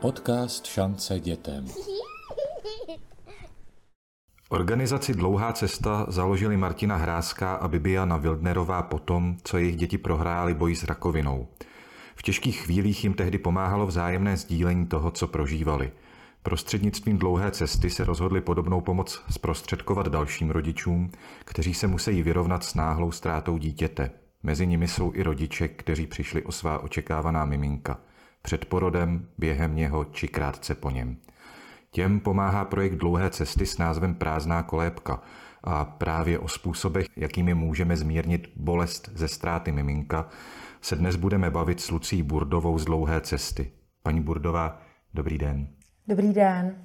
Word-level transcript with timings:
Podcast 0.00 0.66
Šance 0.66 1.20
dětem. 1.20 1.64
Organizaci 4.48 5.14
Dlouhá 5.14 5.52
cesta 5.52 6.06
založili 6.08 6.56
Martina 6.56 6.96
Hrázká 6.96 7.54
a 7.54 7.68
Bibiana 7.68 8.16
Wildnerová 8.16 8.82
potom, 8.82 9.36
co 9.44 9.58
jejich 9.58 9.76
děti 9.76 9.98
prohráli 9.98 10.54
boji 10.54 10.76
s 10.76 10.84
rakovinou. 10.84 11.48
V 12.16 12.22
těžkých 12.22 12.60
chvílích 12.60 13.04
jim 13.04 13.14
tehdy 13.14 13.38
pomáhalo 13.38 13.86
vzájemné 13.86 14.36
sdílení 14.36 14.86
toho, 14.86 15.10
co 15.10 15.26
prožívali. 15.26 15.92
Prostřednictvím 16.42 17.18
dlouhé 17.18 17.50
cesty 17.50 17.90
se 17.90 18.04
rozhodli 18.04 18.40
podobnou 18.40 18.80
pomoc 18.80 19.22
zprostředkovat 19.30 20.08
dalším 20.08 20.50
rodičům, 20.50 21.10
kteří 21.44 21.74
se 21.74 21.86
musí 21.86 22.22
vyrovnat 22.22 22.64
s 22.64 22.74
náhlou 22.74 23.12
ztrátou 23.12 23.58
dítěte. 23.58 24.10
Mezi 24.42 24.66
nimi 24.66 24.88
jsou 24.88 25.12
i 25.14 25.22
rodiče, 25.22 25.68
kteří 25.68 26.06
přišli 26.06 26.42
o 26.42 26.52
svá 26.52 26.78
očekávaná 26.78 27.44
miminka. 27.44 28.00
Před 28.48 28.64
porodem, 28.64 29.28
během 29.38 29.76
něho 29.76 30.04
či 30.04 30.28
krátce 30.28 30.74
po 30.74 30.90
něm. 30.90 31.16
Těm 31.90 32.20
pomáhá 32.20 32.64
projekt 32.64 32.94
Dlouhé 32.94 33.30
cesty 33.30 33.66
s 33.66 33.78
názvem 33.78 34.14
Prázdná 34.14 34.62
kolébka 34.62 35.22
a 35.64 35.84
právě 35.84 36.38
o 36.38 36.48
způsobech, 36.48 37.06
jakými 37.16 37.54
můžeme 37.54 37.96
zmírnit 37.96 38.50
bolest 38.56 39.10
ze 39.14 39.28
ztráty 39.28 39.72
miminka, 39.72 40.28
se 40.80 40.96
dnes 40.96 41.16
budeme 41.16 41.50
bavit 41.50 41.80
s 41.80 41.90
Lucí 41.90 42.22
Burdovou 42.22 42.78
z 42.78 42.84
Dlouhé 42.84 43.20
cesty. 43.20 43.72
Paní 44.02 44.20
Burdová, 44.20 44.82
dobrý 45.14 45.38
den. 45.38 45.68
Dobrý 46.06 46.32
den. 46.32 46.76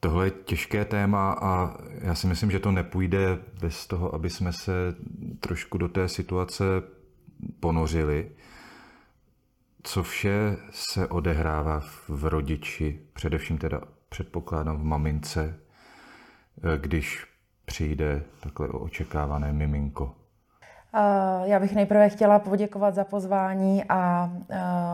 Tohle 0.00 0.26
je 0.26 0.30
těžké 0.30 0.84
téma 0.84 1.32
a 1.32 1.76
já 2.00 2.14
si 2.14 2.26
myslím, 2.26 2.50
že 2.50 2.58
to 2.58 2.72
nepůjde 2.72 3.38
bez 3.60 3.86
toho, 3.86 4.14
aby 4.14 4.30
jsme 4.30 4.52
se 4.52 4.72
trošku 5.40 5.78
do 5.78 5.88
té 5.88 6.08
situace 6.08 6.64
ponořili. 7.60 8.30
Co 9.82 10.02
vše 10.02 10.56
se 10.70 11.08
odehrává 11.08 11.80
v 12.08 12.24
rodiči, 12.24 13.00
především 13.12 13.58
teda 13.58 13.80
předpokládám 14.08 14.78
v 14.78 14.84
mamince, 14.84 15.54
když 16.76 17.26
přijde 17.64 18.22
takhle 18.42 18.68
očekávané 18.68 19.52
miminko? 19.52 20.14
Já 21.44 21.60
bych 21.60 21.74
nejprve 21.74 22.08
chtěla 22.08 22.38
poděkovat 22.38 22.94
za 22.94 23.04
pozvání 23.04 23.84
a 23.88 24.30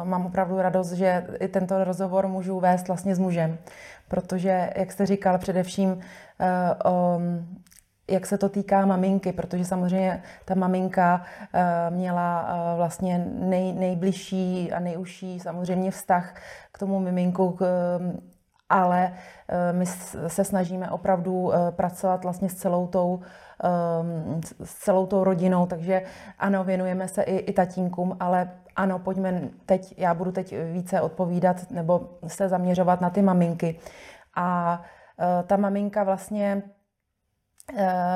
mám 0.05 0.27
opravdu 0.27 0.57
radost, 0.59 0.93
že 0.93 1.27
i 1.41 1.49
tento 1.49 1.85
rozhovor 1.85 2.29
můžu 2.29 2.61
vést 2.61 2.89
vlastně 2.89 3.15
s 3.15 3.19
mužem, 3.19 3.59
protože, 4.09 4.71
jak 4.77 4.93
jste 4.93 5.07
říkal, 5.07 5.39
především 5.39 6.01
jak 8.09 8.27
se 8.27 8.39
to 8.39 8.49
týká 8.49 8.87
maminky, 8.87 9.33
protože 9.33 9.65
samozřejmě 9.65 10.23
ta 10.45 10.55
maminka 10.55 11.23
měla 11.91 12.49
vlastně 12.77 13.27
nej, 13.35 13.73
nejbližší 13.73 14.73
a 14.73 14.81
nejužší 14.81 15.41
samozřejmě 15.41 15.91
vztah 15.91 16.35
k 16.73 16.79
tomu 16.79 17.01
miminku, 17.01 17.59
ale 18.69 19.13
my 19.73 19.87
se 20.27 20.45
snažíme 20.45 20.91
opravdu 20.91 21.53
pracovat 21.71 22.25
vlastně 22.25 22.49
s 22.49 22.55
celou 22.55 22.87
tou 22.87 23.21
s 24.65 24.75
celou 24.75 25.07
tou 25.07 25.25
rodinou, 25.25 25.67
takže 25.67 26.03
ano, 26.39 26.65
věnujeme 26.65 27.09
se 27.09 27.23
i, 27.23 27.37
i 27.37 27.53
tatínkům, 27.53 28.17
ale 28.21 28.51
ano, 28.77 28.99
pojďme 28.99 29.41
teď, 29.67 29.95
já 29.97 30.15
budu 30.15 30.33
teď 30.33 30.55
více 30.73 31.01
odpovídat 31.01 31.71
nebo 31.71 32.09
se 32.27 32.49
zaměřovat 32.49 33.01
na 33.01 33.11
ty 33.11 33.23
maminky. 33.23 33.79
A 34.35 34.83
eh, 35.19 35.43
ta 35.43 35.57
maminka 35.57 36.05
vlastně 36.05 36.63
Eh, 36.63 36.76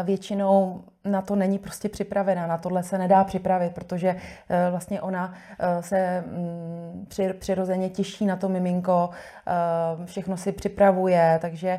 většinou 0.04 0.84
na 1.04 1.22
to 1.22 1.36
není 1.36 1.58
prostě 1.58 1.88
připravená, 1.88 2.46
na 2.46 2.58
tohle 2.58 2.82
se 2.82 2.98
nedá 2.98 3.24
připravit, 3.24 3.74
protože 3.74 4.16
eh, 4.48 4.70
vlastně 4.70 5.00
ona 5.00 5.34
eh, 5.58 5.82
se 5.82 6.24
mm, 6.26 7.06
přirozeně 7.38 7.90
těší 7.90 8.26
na 8.26 8.36
to 8.36 8.48
miminko, 8.48 9.10
všechno 10.04 10.36
si 10.36 10.52
připravuje, 10.52 11.38
takže 11.42 11.78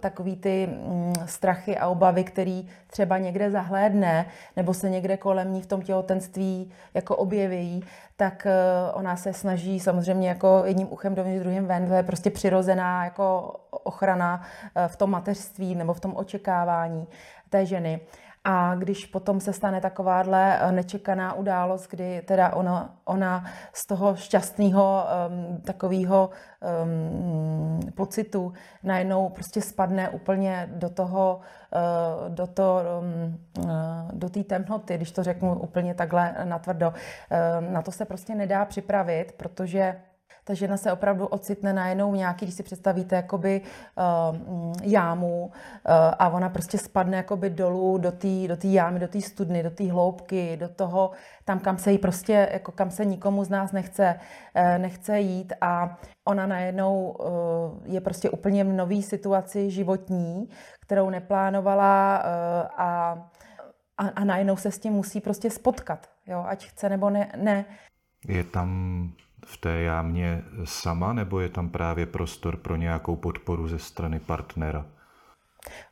takový 0.00 0.36
ty 0.36 0.66
mm, 0.66 1.14
strachy 1.26 1.78
a 1.78 1.88
obavy, 1.88 2.24
který 2.24 2.68
třeba 2.86 3.18
někde 3.18 3.50
zahlédne, 3.50 4.26
nebo 4.56 4.74
se 4.74 4.90
někde 4.90 5.16
kolem 5.16 5.52
ní 5.52 5.62
v 5.62 5.66
tom 5.66 5.82
těhotenství 5.82 6.70
jako 6.94 7.16
objeví, 7.16 7.84
tak 8.16 8.46
ona 8.92 9.16
se 9.16 9.32
snaží 9.32 9.80
samozřejmě 9.80 10.28
jako 10.28 10.62
jedním 10.66 10.92
uchem 10.92 11.14
dovnitř, 11.14 11.42
druhým 11.42 11.66
ven, 11.66 11.88
to 11.88 11.94
je 11.94 12.02
prostě 12.02 12.30
přirozená 12.30 13.04
jako 13.04 13.56
ochrana 13.70 14.42
v 14.86 14.96
tom 14.96 15.10
mateřství 15.10 15.74
nebo 15.74 15.94
v 15.94 16.00
tom 16.00 16.16
očekávání 16.16 17.06
té 17.52 17.66
ženy. 17.66 18.00
A 18.44 18.74
když 18.74 19.06
potom 19.06 19.40
se 19.40 19.52
stane 19.52 19.80
takováhle 19.80 20.58
eh, 20.60 20.72
nečekaná 20.72 21.32
událost, 21.32 21.86
kdy 21.90 22.22
teda 22.22 22.52
ona, 22.52 22.96
ona 23.04 23.44
z 23.72 23.86
toho 23.86 24.16
šťastného 24.16 25.04
um, 25.28 25.60
takového 25.60 26.30
um, 26.84 27.80
pocitu 27.94 28.52
najednou 28.82 29.28
prostě 29.28 29.60
spadne 29.62 30.08
úplně 30.08 30.68
do 30.72 30.88
toho, 30.88 31.40
uh, 31.40 32.34
do 32.34 32.46
to, 32.46 32.80
um, 33.00 33.38
uh, 33.58 33.70
do 34.12 34.28
té 34.28 34.44
temnoty, 34.44 34.96
když 34.96 35.12
to 35.12 35.22
řeknu 35.22 35.58
úplně 35.58 35.94
takhle 35.94 36.34
natvrdo. 36.44 36.88
Uh, 36.88 37.72
na 37.72 37.82
to 37.82 37.92
se 37.92 38.04
prostě 38.04 38.34
nedá 38.34 38.64
připravit, 38.64 39.32
protože 39.36 39.96
ta 40.44 40.54
žena 40.54 40.76
se 40.76 40.92
opravdu 40.92 41.26
ocitne 41.26 41.72
najednou 41.72 42.12
v 42.12 42.16
nějaký, 42.16 42.46
když 42.46 42.54
si 42.54 42.62
představíte, 42.62 43.16
jakoby 43.16 43.60
uh, 43.60 44.72
jámu 44.82 45.44
uh, 45.44 45.50
a 46.18 46.28
ona 46.28 46.48
prostě 46.48 46.78
spadne 46.78 47.16
jakoby 47.16 47.50
dolů 47.50 47.98
do 47.98 48.12
té 48.12 48.48
do 48.48 48.56
tý 48.56 48.72
jámy, 48.72 48.98
do 48.98 49.08
té 49.08 49.20
studny, 49.20 49.62
do 49.62 49.70
té 49.70 49.92
hloubky, 49.92 50.56
do 50.56 50.68
toho, 50.68 51.10
tam, 51.44 51.58
kam 51.58 51.78
se 51.78 51.92
jí 51.92 51.98
prostě, 51.98 52.48
jako 52.52 52.72
kam 52.72 52.90
se 52.90 53.04
nikomu 53.04 53.44
z 53.44 53.48
nás 53.48 53.72
nechce, 53.72 54.14
uh, 54.56 54.78
nechce 54.78 55.20
jít 55.20 55.52
a 55.60 55.98
ona 56.24 56.46
najednou 56.46 57.10
uh, 57.10 57.94
je 57.94 58.00
prostě 58.00 58.30
úplně 58.30 58.64
v 58.64 58.72
nový 58.72 59.02
situaci 59.02 59.70
životní, 59.70 60.48
kterou 60.80 61.10
neplánovala 61.10 62.18
uh, 62.18 62.80
a, 62.80 63.18
a, 63.98 64.08
a 64.08 64.24
najednou 64.24 64.56
se 64.56 64.70
s 64.70 64.78
tím 64.78 64.92
musí 64.92 65.20
prostě 65.20 65.50
spotkat, 65.50 66.10
jo, 66.26 66.44
ať 66.48 66.66
chce 66.66 66.88
nebo 66.88 67.10
ne. 67.10 67.32
ne. 67.36 67.64
Je 68.28 68.44
tam 68.44 69.08
v 69.46 69.56
té 69.56 69.80
jámě 69.80 70.42
sama, 70.64 71.12
nebo 71.12 71.40
je 71.40 71.48
tam 71.48 71.68
právě 71.68 72.06
prostor 72.06 72.56
pro 72.56 72.76
nějakou 72.76 73.16
podporu 73.16 73.68
ze 73.68 73.78
strany 73.78 74.20
partnera? 74.20 74.86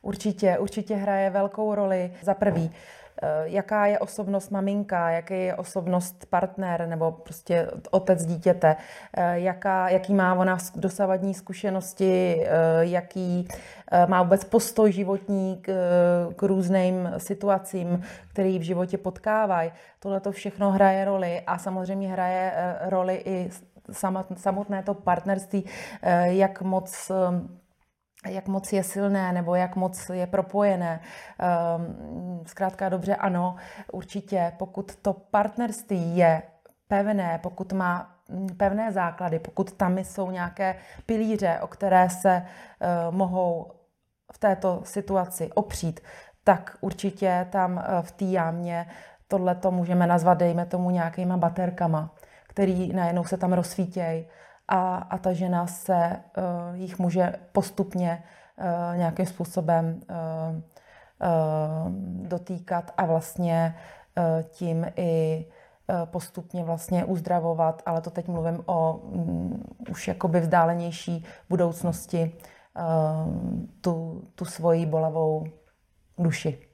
Určitě, 0.01 0.57
určitě 0.57 0.95
hraje 0.95 1.29
velkou 1.29 1.75
roli. 1.75 2.11
Za 2.21 2.33
prvý, 2.33 2.71
jaká 3.43 3.85
je 3.85 3.99
osobnost 3.99 4.49
maminka, 4.49 5.09
jaký 5.09 5.33
je 5.33 5.55
osobnost 5.55 6.25
partner 6.29 6.87
nebo 6.87 7.11
prostě 7.11 7.67
otec 7.91 8.25
dítěte, 8.25 8.75
eh, 9.13 9.39
jaká, 9.39 9.89
jaký 9.89 10.13
má 10.13 10.33
ona 10.33 10.57
dosavadní 10.75 11.33
zkušenosti, 11.33 12.43
eh, 12.45 12.49
jaký 12.79 13.47
má 14.07 14.23
vůbec 14.23 14.43
postoj 14.43 14.91
životní 14.91 15.57
k, 15.61 15.71
k 16.35 16.43
různým 16.43 17.13
situacím, 17.17 18.03
který 18.27 18.59
v 18.59 18.61
životě 18.61 18.97
potkávají. 18.97 19.71
Tohle 19.99 20.19
to 20.19 20.31
všechno 20.31 20.71
hraje 20.71 21.05
roli 21.05 21.41
a 21.47 21.57
samozřejmě 21.57 22.09
hraje 22.09 22.53
roli 22.81 23.21
i 23.25 23.49
samotné 24.35 24.83
to 24.83 24.93
partnerství, 24.93 25.65
jak 26.23 26.61
moc 26.61 27.11
jak 28.27 28.47
moc 28.47 28.73
je 28.73 28.83
silné 28.83 29.31
nebo 29.33 29.55
jak 29.55 29.75
moc 29.75 30.09
je 30.09 30.27
propojené. 30.27 30.99
Ehm, 31.39 32.43
zkrátka 32.45 32.89
dobře, 32.89 33.15
ano, 33.15 33.55
určitě, 33.91 34.53
pokud 34.57 34.95
to 34.95 35.13
partnerství 35.13 36.17
je 36.17 36.41
pevné, 36.87 37.39
pokud 37.43 37.73
má 37.73 38.15
mm, 38.29 38.47
pevné 38.57 38.91
základy, 38.91 39.39
pokud 39.39 39.71
tam 39.71 39.97
jsou 39.97 40.31
nějaké 40.31 40.75
pilíře, 41.05 41.59
o 41.61 41.67
které 41.67 42.09
se 42.09 42.31
eh, 42.31 42.87
mohou 43.11 43.71
v 44.33 44.37
této 44.37 44.81
situaci 44.83 45.49
opřít, 45.53 45.99
tak 46.43 46.77
určitě 46.81 47.47
tam 47.49 47.79
eh, 47.79 48.01
v 48.01 48.11
té 48.11 48.25
jámě 48.25 48.87
tohle 49.27 49.55
to 49.55 49.71
můžeme 49.71 50.07
nazvat, 50.07 50.37
dejme 50.37 50.65
tomu, 50.65 50.89
nějakýma 50.89 51.37
baterkama, 51.37 52.15
který 52.47 52.93
najednou 52.93 53.23
se 53.23 53.37
tam 53.37 53.53
rozsvítějí 53.53 54.25
a, 54.71 54.97
a 54.97 55.17
ta 55.17 55.33
žena 55.33 55.67
se 55.67 56.19
uh, 56.37 56.75
jich 56.75 56.99
může 56.99 57.33
postupně 57.51 58.23
uh, 58.57 58.97
nějakým 58.97 59.25
způsobem 59.25 60.01
uh, 60.09 60.55
uh, 60.55 61.91
dotýkat 62.27 62.93
a 62.97 63.05
vlastně 63.05 63.75
uh, 64.17 64.41
tím 64.41 64.85
i 64.95 65.45
uh, 65.87 66.05
postupně 66.05 66.63
vlastně 66.63 67.05
uzdravovat, 67.05 67.81
ale 67.85 68.01
to 68.01 68.09
teď 68.09 68.27
mluvím 68.27 68.63
o 68.65 68.95
um, 68.95 69.63
už 69.89 70.07
jakoby 70.07 70.39
vzdálenější 70.39 71.25
budoucnosti 71.49 72.35
uh, 72.77 73.33
tu, 73.81 74.23
tu 74.35 74.45
svoji 74.45 74.85
bolavou 74.85 75.45
duši. 76.17 76.67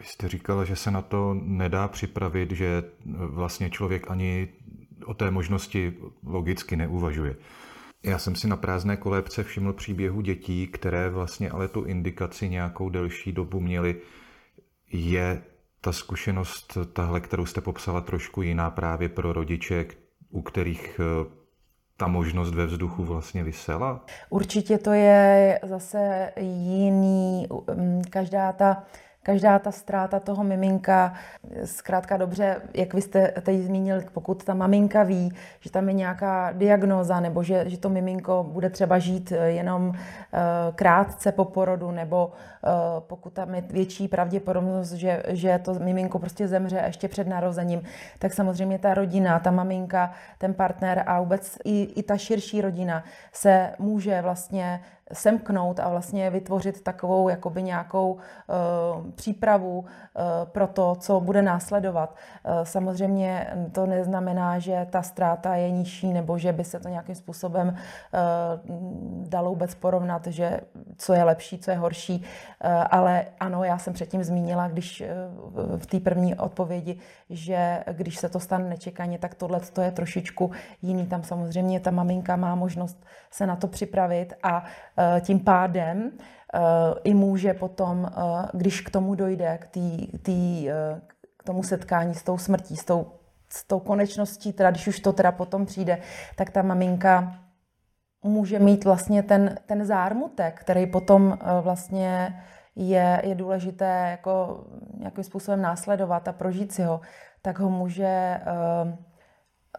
Vy 0.00 0.06
jste 0.06 0.28
říkala, 0.28 0.64
že 0.64 0.76
se 0.76 0.90
na 0.90 1.02
to 1.02 1.34
nedá 1.34 1.88
připravit, 1.88 2.50
že 2.50 2.82
vlastně 3.28 3.70
člověk 3.70 4.10
ani 4.10 4.48
o 5.06 5.14
té 5.14 5.30
možnosti 5.30 5.96
logicky 6.26 6.76
neuvažuje. 6.76 7.36
Já 8.02 8.18
jsem 8.18 8.36
si 8.36 8.48
na 8.48 8.56
prázdné 8.56 8.96
kolébce 8.96 9.44
všiml 9.44 9.72
příběhu 9.72 10.20
dětí, 10.20 10.66
které 10.66 11.10
vlastně 11.10 11.50
ale 11.50 11.68
tu 11.68 11.84
indikaci 11.84 12.48
nějakou 12.48 12.88
delší 12.88 13.32
dobu 13.32 13.60
měly. 13.60 13.96
Je 14.92 15.42
ta 15.80 15.92
zkušenost, 15.92 16.78
tahle, 16.92 17.20
kterou 17.20 17.46
jste 17.46 17.60
popsala, 17.60 18.00
trošku 18.00 18.42
jiná 18.42 18.70
právě 18.70 19.08
pro 19.08 19.32
rodiče, 19.32 19.86
u 20.30 20.42
kterých 20.42 21.00
eh, 21.00 21.30
ta 21.96 22.06
možnost 22.06 22.54
ve 22.54 22.66
vzduchu 22.66 23.04
vlastně 23.04 23.44
vysela? 23.44 24.04
Určitě 24.30 24.78
to 24.78 24.92
je 24.92 25.60
zase 25.62 26.32
jiný, 26.40 27.46
každá 28.10 28.52
ta 28.52 28.82
každá 29.22 29.58
ta 29.58 29.72
ztráta 29.72 30.20
toho 30.20 30.44
miminka, 30.44 31.14
zkrátka 31.64 32.16
dobře, 32.16 32.62
jak 32.74 32.94
vy 32.94 33.02
jste 33.02 33.28
teď 33.42 33.60
zmínil, 33.60 34.02
pokud 34.12 34.44
ta 34.44 34.54
maminka 34.54 35.02
ví, 35.02 35.32
že 35.60 35.70
tam 35.70 35.88
je 35.88 35.94
nějaká 35.94 36.52
diagnóza, 36.52 37.20
nebo 37.20 37.42
že, 37.42 37.64
že 37.66 37.78
to 37.78 37.88
miminko 37.88 38.46
bude 38.48 38.70
třeba 38.70 38.98
žít 38.98 39.32
eh, 39.32 39.50
jenom 39.50 39.88
uh, 39.88 39.94
krátce 40.74 41.32
po 41.32 41.44
porodu, 41.44 41.90
nebo 41.90 42.26
uh, 42.26 42.70
pokud 43.00 43.32
tam 43.32 43.54
je 43.54 43.60
větší 43.60 44.08
pravděpodobnost, 44.08 44.92
že, 44.92 45.22
že 45.28 45.60
to 45.64 45.74
miminko 45.74 46.18
prostě 46.18 46.48
zemře 46.48 46.82
ještě 46.86 47.08
před 47.08 47.28
narozením, 47.28 47.82
tak 48.18 48.32
samozřejmě 48.32 48.78
ta 48.78 48.94
rodina, 48.94 49.38
ta 49.38 49.50
maminka, 49.50 50.12
ten 50.38 50.54
partner 50.54 51.04
a 51.06 51.20
vůbec 51.20 51.58
i, 51.64 51.82
i 51.82 52.02
ta 52.02 52.16
širší 52.16 52.60
rodina 52.60 53.04
se 53.32 53.70
může 53.78 54.22
vlastně 54.22 54.80
semknout 55.12 55.80
a 55.80 55.88
vlastně 55.88 56.30
vytvořit 56.30 56.82
takovou 56.82 57.28
jakoby 57.28 57.62
nějakou 57.62 58.12
uh, 58.12 59.10
přípravu 59.10 59.78
uh, 59.78 59.86
pro 60.44 60.66
to, 60.66 60.94
co 60.94 61.20
bude 61.20 61.42
následovat. 61.42 62.16
Uh, 62.44 62.52
samozřejmě 62.62 63.54
to 63.72 63.86
neznamená, 63.86 64.58
že 64.58 64.86
ta 64.90 65.02
ztráta 65.02 65.54
je 65.54 65.70
nižší 65.70 66.12
nebo 66.12 66.38
že 66.38 66.52
by 66.52 66.64
se 66.64 66.80
to 66.80 66.88
nějakým 66.88 67.14
způsobem 67.14 67.76
dalo 69.28 69.50
vůbec 69.50 69.74
porovnat, 69.74 70.26
že 70.26 70.60
co 70.96 71.12
je 71.12 71.24
lepší, 71.24 71.58
co 71.58 71.70
je 71.70 71.76
horší. 71.76 72.24
Ale 72.90 73.24
ano, 73.40 73.64
já 73.64 73.78
jsem 73.78 73.92
předtím 73.92 74.24
zmínila, 74.24 74.68
když 74.68 75.02
v 75.76 75.86
té 75.86 76.00
první 76.00 76.34
odpovědi, 76.34 76.98
že 77.30 77.84
když 77.92 78.16
se 78.16 78.28
to 78.28 78.40
stane 78.40 78.68
nečekaně, 78.68 79.18
tak 79.18 79.34
tohle 79.34 79.60
to 79.60 79.80
je 79.80 79.90
trošičku 79.90 80.50
jiný. 80.82 81.06
Tam 81.06 81.22
samozřejmě 81.22 81.80
ta 81.80 81.90
maminka 81.90 82.36
má 82.36 82.54
možnost 82.54 83.04
se 83.30 83.46
na 83.46 83.56
to 83.56 83.68
připravit 83.68 84.34
a 84.42 84.64
tím 85.20 85.40
pádem 85.40 86.10
eh, 86.54 86.58
i 87.04 87.14
může 87.14 87.54
potom, 87.54 88.10
eh, 88.10 88.48
když 88.52 88.80
k 88.80 88.90
tomu 88.90 89.14
dojde, 89.14 89.58
k, 89.58 89.66
tý, 89.66 90.06
tý, 90.18 90.68
k 91.36 91.42
tomu 91.44 91.62
setkání 91.62 92.14
s 92.14 92.22
tou 92.22 92.38
smrtí, 92.38 92.76
s 92.76 92.84
tou, 92.84 93.06
s 93.52 93.64
tou 93.64 93.80
konečností, 93.80 94.52
teda 94.52 94.70
když 94.70 94.86
už 94.86 95.00
to 95.00 95.12
teda 95.12 95.32
potom 95.32 95.66
přijde, 95.66 95.98
tak 96.36 96.50
ta 96.50 96.62
maminka 96.62 97.38
může 98.22 98.58
mít 98.58 98.84
vlastně 98.84 99.22
ten, 99.22 99.56
ten 99.66 99.84
zármutek, 99.84 100.60
který 100.60 100.86
potom 100.86 101.38
vlastně 101.62 102.42
je, 102.76 103.22
je 103.24 103.34
důležité 103.34 104.08
jako 104.10 104.64
nějakým 104.98 105.24
způsobem 105.24 105.62
následovat 105.62 106.28
a 106.28 106.32
prožít 106.32 106.72
si 106.72 106.82
ho, 106.82 107.00
tak 107.42 107.58
ho 107.58 107.70
může, 107.70 108.40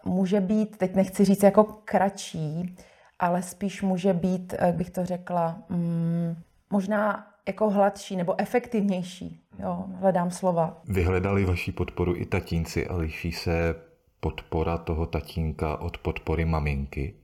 může 0.04 0.40
být, 0.40 0.78
teď 0.78 0.94
nechci 0.94 1.24
říct 1.24 1.42
jako 1.42 1.64
kratší, 1.64 2.76
ale 3.18 3.42
spíš 3.42 3.82
může 3.82 4.12
být, 4.12 4.54
jak 4.60 4.74
bych 4.74 4.90
to 4.90 5.04
řekla, 5.04 5.58
mm, 5.68 6.36
možná 6.70 7.26
jako 7.46 7.70
hladší 7.70 8.16
nebo 8.16 8.40
efektivnější. 8.40 9.40
Jo, 9.58 9.84
hledám 10.00 10.30
slova. 10.30 10.80
Vyhledali 10.84 11.44
vaši 11.44 11.72
podporu 11.72 12.16
i 12.16 12.26
tatínci 12.26 12.86
a 12.86 12.96
liší 12.96 13.32
se 13.32 13.74
podpora 14.20 14.78
toho 14.78 15.06
tatínka 15.06 15.76
od 15.76 15.98
podpory 15.98 16.44
maminky? 16.44 17.14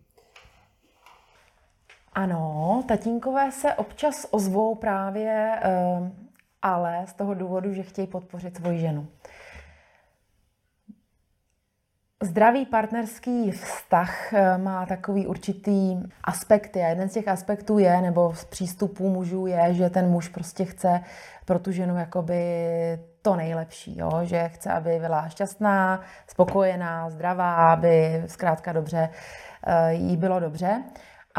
Ano, 2.12 2.84
tatínkové 2.88 3.52
se 3.52 3.74
občas 3.74 4.26
ozvou 4.30 4.74
právě, 4.74 5.58
eh, 5.62 6.12
ale 6.62 7.04
z 7.06 7.12
toho 7.12 7.34
důvodu, 7.34 7.74
že 7.74 7.82
chtějí 7.82 8.06
podpořit 8.06 8.56
svoji 8.56 8.78
ženu. 8.78 9.08
Zdravý 12.22 12.66
partnerský 12.66 13.50
vztah 13.50 14.32
eh, 14.32 14.58
má 14.58 14.86
takový 14.86 15.26
určitý 15.26 15.96
aspekty 16.24 16.80
a 16.80 16.88
jeden 16.88 17.08
z 17.08 17.12
těch 17.12 17.28
aspektů 17.28 17.78
je, 17.78 18.00
nebo 18.00 18.34
z 18.34 18.44
přístupů 18.44 19.08
mužů 19.08 19.46
je, 19.46 19.74
že 19.74 19.90
ten 19.90 20.08
muž 20.08 20.28
prostě 20.28 20.64
chce 20.64 21.00
pro 21.44 21.58
tu 21.58 21.72
ženu 21.72 21.96
jakoby 21.96 22.42
to 23.22 23.36
nejlepší, 23.36 23.98
jo? 23.98 24.10
že 24.22 24.48
chce, 24.48 24.72
aby 24.72 24.98
byla 25.00 25.28
šťastná, 25.28 26.00
spokojená, 26.26 27.10
zdravá, 27.10 27.72
aby 27.72 28.22
zkrátka 28.26 28.72
dobře 28.72 29.08
eh, 29.66 29.92
jí 29.94 30.16
bylo 30.16 30.40
dobře. 30.40 30.82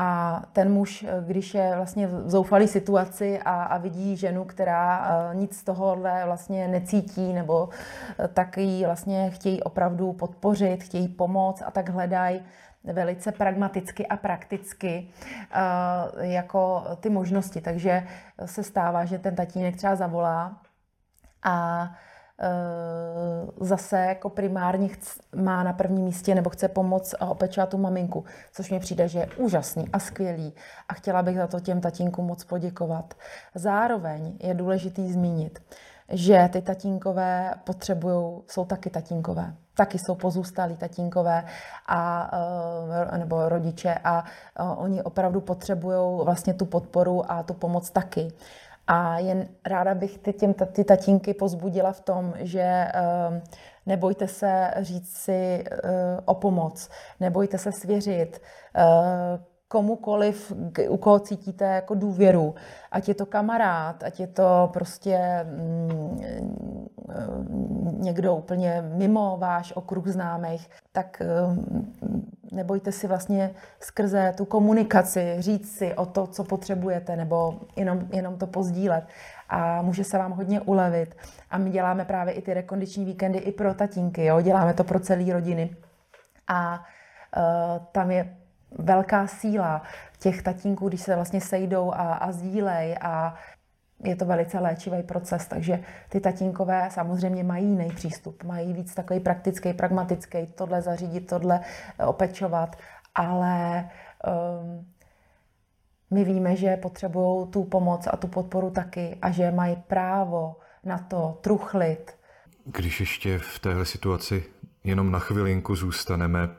A 0.01 0.41
ten 0.53 0.71
muž, 0.71 1.05
když 1.25 1.53
je 1.53 1.73
vlastně 1.75 2.07
v 2.07 2.29
zoufalé 2.29 2.67
situaci 2.67 3.39
a, 3.39 3.63
a 3.63 3.77
vidí 3.77 4.17
ženu, 4.17 4.45
která 4.45 4.99
uh, 4.99 5.35
nic 5.35 5.57
z 5.57 5.63
tohohle 5.63 6.25
vlastně 6.25 6.67
necítí, 6.67 7.33
nebo 7.33 7.63
uh, 7.63 8.27
tak 8.33 8.57
ji 8.57 8.85
vlastně 8.85 9.29
chtějí 9.29 9.63
opravdu 9.63 10.13
podpořit, 10.13 10.83
chtějí 10.83 11.07
pomoct 11.07 11.63
a 11.65 11.71
tak 11.71 11.89
hledají 11.89 12.41
velice 12.83 13.31
pragmaticky 13.31 14.07
a 14.07 14.17
prakticky 14.17 15.07
jako 16.19 16.83
ty 16.99 17.09
možnosti. 17.09 17.61
Takže 17.61 18.03
se 18.45 18.63
stává, 18.63 19.05
že 19.05 19.19
ten 19.19 19.35
tatínek 19.35 19.75
třeba 19.75 19.95
zavolá 19.95 20.57
a 21.43 21.83
Eh, 21.83 22.08
zase 23.61 23.97
jako 23.99 24.29
primárně 24.29 24.89
má 25.35 25.63
na 25.63 25.73
prvním 25.73 26.05
místě 26.05 26.35
nebo 26.35 26.49
chce 26.49 26.67
pomoct 26.67 27.15
a 27.19 27.25
opečovat 27.25 27.69
tu 27.69 27.77
maminku, 27.77 28.25
což 28.53 28.71
mi 28.71 28.79
přijde, 28.79 29.07
že 29.07 29.19
je 29.19 29.29
úžasný 29.37 29.89
a 29.93 29.99
skvělý 29.99 30.53
a 30.89 30.93
chtěla 30.93 31.21
bych 31.21 31.37
za 31.37 31.47
to 31.47 31.59
těm 31.59 31.81
tatínkům 31.81 32.25
moc 32.25 32.43
poděkovat. 32.43 33.13
Zároveň 33.55 34.37
je 34.39 34.53
důležitý 34.53 35.11
zmínit, 35.11 35.59
že 36.09 36.49
ty 36.53 36.61
tatínkové 36.61 37.53
potřebují, 37.63 38.41
jsou 38.47 38.65
taky 38.65 38.89
tatínkové, 38.89 39.53
taky 39.73 39.99
jsou 39.99 40.15
pozůstalí 40.15 40.77
tatínkové 40.77 41.43
a, 41.87 42.31
eh, 43.13 43.17
nebo 43.17 43.49
rodiče 43.49 43.95
a 44.03 44.23
eh, 44.23 44.63
oni 44.63 45.03
opravdu 45.03 45.41
potřebují 45.41 46.25
vlastně 46.25 46.53
tu 46.53 46.65
podporu 46.65 47.31
a 47.31 47.43
tu 47.43 47.53
pomoc 47.53 47.89
taky. 47.89 48.31
A 48.91 49.19
jen 49.19 49.47
ráda 49.65 49.95
bych 49.95 50.17
ty, 50.17 50.33
těm, 50.33 50.53
ty 50.53 50.83
tatínky 50.83 51.33
pozbudila 51.33 51.91
v 51.91 52.01
tom, 52.01 52.33
že 52.39 52.87
uh, 53.29 53.37
nebojte 53.85 54.27
se 54.27 54.73
říct 54.77 55.17
si 55.17 55.63
uh, 55.71 55.89
o 56.25 56.33
pomoc, 56.33 56.89
nebojte 57.19 57.57
se 57.57 57.71
svěřit. 57.71 58.41
Uh, 58.77 59.48
komukoliv, 59.71 60.53
u 60.89 60.97
koho 60.97 61.19
cítíte 61.19 61.65
jako 61.65 61.95
důvěru, 61.95 62.55
ať 62.91 63.07
je 63.07 63.13
to 63.13 63.25
kamarád, 63.25 64.03
ať 64.03 64.19
je 64.19 64.27
to 64.27 64.69
prostě 64.73 65.45
mm, 65.49 66.19
někdo 67.99 68.35
úplně 68.35 68.83
mimo 68.95 69.37
váš 69.37 69.73
okruh 69.75 70.07
známých, 70.07 70.69
tak 70.91 71.21
nebojte 72.51 72.91
si 72.91 73.07
vlastně 73.07 73.51
skrze 73.79 74.33
tu 74.37 74.45
komunikaci 74.45 75.35
říct 75.39 75.77
si 75.77 75.95
o 75.95 76.05
to, 76.05 76.27
co 76.27 76.43
potřebujete, 76.43 77.15
nebo 77.15 77.59
jenom, 77.75 78.07
jenom 78.11 78.37
to 78.37 78.47
pozdílet. 78.47 79.03
A 79.49 79.81
může 79.81 80.03
se 80.03 80.17
vám 80.17 80.31
hodně 80.31 80.61
ulevit. 80.61 81.15
A 81.51 81.57
my 81.57 81.69
děláme 81.69 82.05
právě 82.05 82.33
i 82.33 82.41
ty 82.41 82.53
rekondiční 82.53 83.05
víkendy 83.05 83.37
i 83.37 83.51
pro 83.51 83.73
tatínky, 83.73 84.25
jo? 84.25 84.41
děláme 84.41 84.73
to 84.73 84.83
pro 84.83 84.99
celé 84.99 85.33
rodiny. 85.33 85.75
A 86.47 86.83
uh, 87.37 87.85
tam 87.91 88.11
je 88.11 88.38
velká 88.77 89.27
síla 89.27 89.81
těch 90.19 90.41
tatínků, 90.43 90.89
když 90.89 91.01
se 91.01 91.15
vlastně 91.15 91.41
sejdou 91.41 91.91
a, 91.91 92.13
a 92.13 92.31
sdílej 92.31 92.97
a 93.01 93.35
je 94.03 94.15
to 94.15 94.25
velice 94.25 94.59
léčivý 94.59 95.03
proces, 95.03 95.47
takže 95.47 95.79
ty 96.09 96.19
tatínkové 96.19 96.89
samozřejmě 96.91 97.43
mají 97.43 97.65
jiný 97.65 97.89
přístup, 97.89 98.43
mají 98.43 98.73
víc 98.73 98.95
takový 98.95 99.19
praktický, 99.19 99.73
pragmatický, 99.73 100.47
tohle 100.55 100.81
zařídit, 100.81 101.27
tohle 101.27 101.59
eh, 101.99 102.05
opečovat, 102.05 102.75
ale 103.15 103.89
um, 104.61 104.85
my 106.11 106.23
víme, 106.23 106.55
že 106.55 106.77
potřebují 106.77 107.47
tu 107.47 107.63
pomoc 107.63 108.07
a 108.07 108.17
tu 108.17 108.27
podporu 108.27 108.69
taky 108.69 109.17
a 109.21 109.31
že 109.31 109.51
mají 109.51 109.75
právo 109.75 110.55
na 110.83 110.97
to 110.97 111.37
truchlit. 111.41 112.11
Když 112.65 112.99
ještě 112.99 113.39
v 113.39 113.59
téhle 113.59 113.85
situaci 113.85 114.43
jenom 114.83 115.11
na 115.11 115.19
chvilinku 115.19 115.75
zůstaneme, 115.75 116.49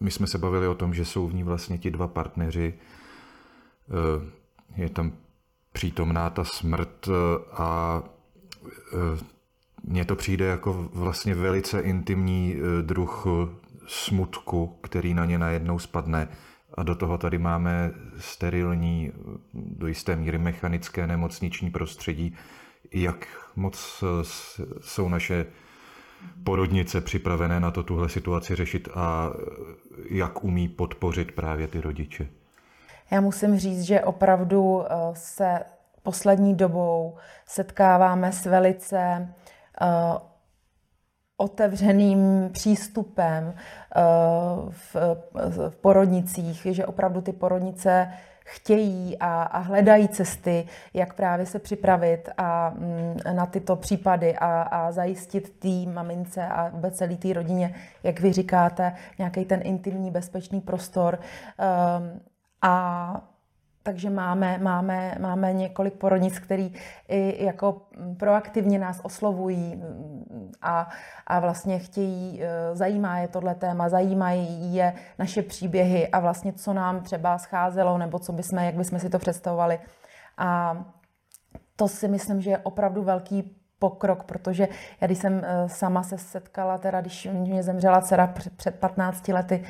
my 0.00 0.10
jsme 0.10 0.26
se 0.26 0.38
bavili 0.38 0.68
o 0.68 0.74
tom, 0.74 0.94
že 0.94 1.04
jsou 1.04 1.28
v 1.28 1.34
ní 1.34 1.42
vlastně 1.42 1.78
ti 1.78 1.90
dva 1.90 2.08
partneři. 2.08 2.74
Eh, 3.88 4.82
je 4.82 4.88
tam 4.88 5.12
přítomná 5.72 6.30
ta 6.30 6.44
smrt 6.44 7.08
eh, 7.08 7.12
a 7.52 8.02
eh, 8.92 9.24
mně 9.82 10.04
to 10.04 10.16
přijde 10.16 10.44
jako 10.44 10.88
vlastně 10.92 11.34
velice 11.34 11.80
intimní 11.80 12.56
druh 12.82 13.26
smutku, 13.86 14.78
který 14.82 15.14
na 15.14 15.24
ně 15.24 15.38
najednou 15.38 15.78
spadne. 15.78 16.28
A 16.74 16.82
do 16.82 16.94
toho 16.94 17.18
tady 17.18 17.38
máme 17.38 17.90
sterilní, 18.18 19.12
do 19.54 19.86
jisté 19.86 20.16
míry 20.16 20.38
mechanické 20.38 21.06
nemocniční 21.06 21.70
prostředí. 21.70 22.34
Jak 22.92 23.26
moc 23.56 24.04
jsou 24.80 25.08
naše 25.08 25.46
porodnice 26.44 27.00
připravené 27.00 27.60
na 27.60 27.70
to 27.70 27.82
tuhle 27.82 28.08
situaci 28.08 28.54
řešit 28.54 28.88
a 28.94 29.30
jak 30.10 30.44
umí 30.44 30.68
podpořit 30.68 31.32
právě 31.32 31.68
ty 31.68 31.80
rodiče? 31.80 32.26
Já 33.10 33.20
musím 33.20 33.58
říct, 33.58 33.82
že 33.82 34.00
opravdu 34.00 34.84
eh, 34.84 34.94
se 35.14 35.60
poslední 36.02 36.54
dobou 36.54 37.16
setkáváme 37.46 38.32
s 38.32 38.46
velice 38.46 39.28
eh, 39.80 39.86
otevřeným 41.36 42.50
přístupem 42.52 43.54
v 44.70 44.96
porodnicích, 45.80 46.66
že 46.70 46.86
opravdu 46.86 47.20
ty 47.20 47.32
porodnice 47.32 48.12
chtějí 48.48 49.18
a, 49.18 49.42
a 49.42 49.58
hledají 49.58 50.08
cesty, 50.08 50.66
jak 50.94 51.14
právě 51.14 51.46
se 51.46 51.58
připravit 51.58 52.28
a, 52.36 52.70
mm, 52.70 53.16
na 53.32 53.46
tyto 53.46 53.76
případy 53.76 54.36
a, 54.36 54.62
a 54.62 54.92
zajistit 54.92 55.58
té 55.58 55.92
mamince 55.92 56.46
a 56.46 56.68
vůbec 56.68 56.96
celé 56.96 57.16
té 57.16 57.32
rodině, 57.32 57.74
jak 58.02 58.20
vy 58.20 58.32
říkáte, 58.32 58.92
nějaký 59.18 59.44
ten 59.44 59.60
intimní 59.64 60.10
bezpečný 60.10 60.60
prostor. 60.60 61.18
Um, 61.18 62.20
a 62.62 63.27
takže 63.88 64.10
máme, 64.10 64.58
máme, 64.58 65.16
máme 65.20 65.52
několik 65.52 65.94
porodnic, 65.94 66.38
který 66.38 66.72
i 67.08 67.44
jako 67.44 67.82
proaktivně 68.18 68.78
nás 68.78 69.00
oslovují 69.02 69.82
a, 70.62 70.88
a 71.26 71.40
vlastně 71.40 71.78
chtějí, 71.78 72.42
e, 72.42 72.76
zajímá 72.76 73.18
je 73.18 73.28
tohle 73.28 73.54
téma, 73.54 73.88
zajímají 73.88 74.74
je 74.74 74.94
naše 75.18 75.42
příběhy 75.42 76.08
a 76.08 76.20
vlastně 76.20 76.52
co 76.52 76.72
nám 76.72 77.00
třeba 77.00 77.38
scházelo, 77.38 77.98
nebo 77.98 78.18
co 78.18 78.32
bychom, 78.32 78.58
jak 78.58 78.74
bychom 78.74 78.98
si 78.98 79.10
to 79.10 79.18
představovali. 79.18 79.78
A 80.38 80.76
to 81.76 81.88
si 81.88 82.08
myslím, 82.08 82.40
že 82.40 82.50
je 82.50 82.58
opravdu 82.58 83.02
velký 83.02 83.56
pokrok, 83.78 84.24
protože 84.24 84.68
já 85.00 85.06
když 85.06 85.18
jsem 85.18 85.44
e, 85.44 85.68
sama 85.68 86.02
se 86.02 86.18
setkala, 86.18 86.78
teda 86.78 87.00
když 87.00 87.28
mě 87.32 87.62
zemřela 87.62 88.00
dcera 88.00 88.34
před 88.56 88.74
15 88.80 89.28
lety, 89.28 89.64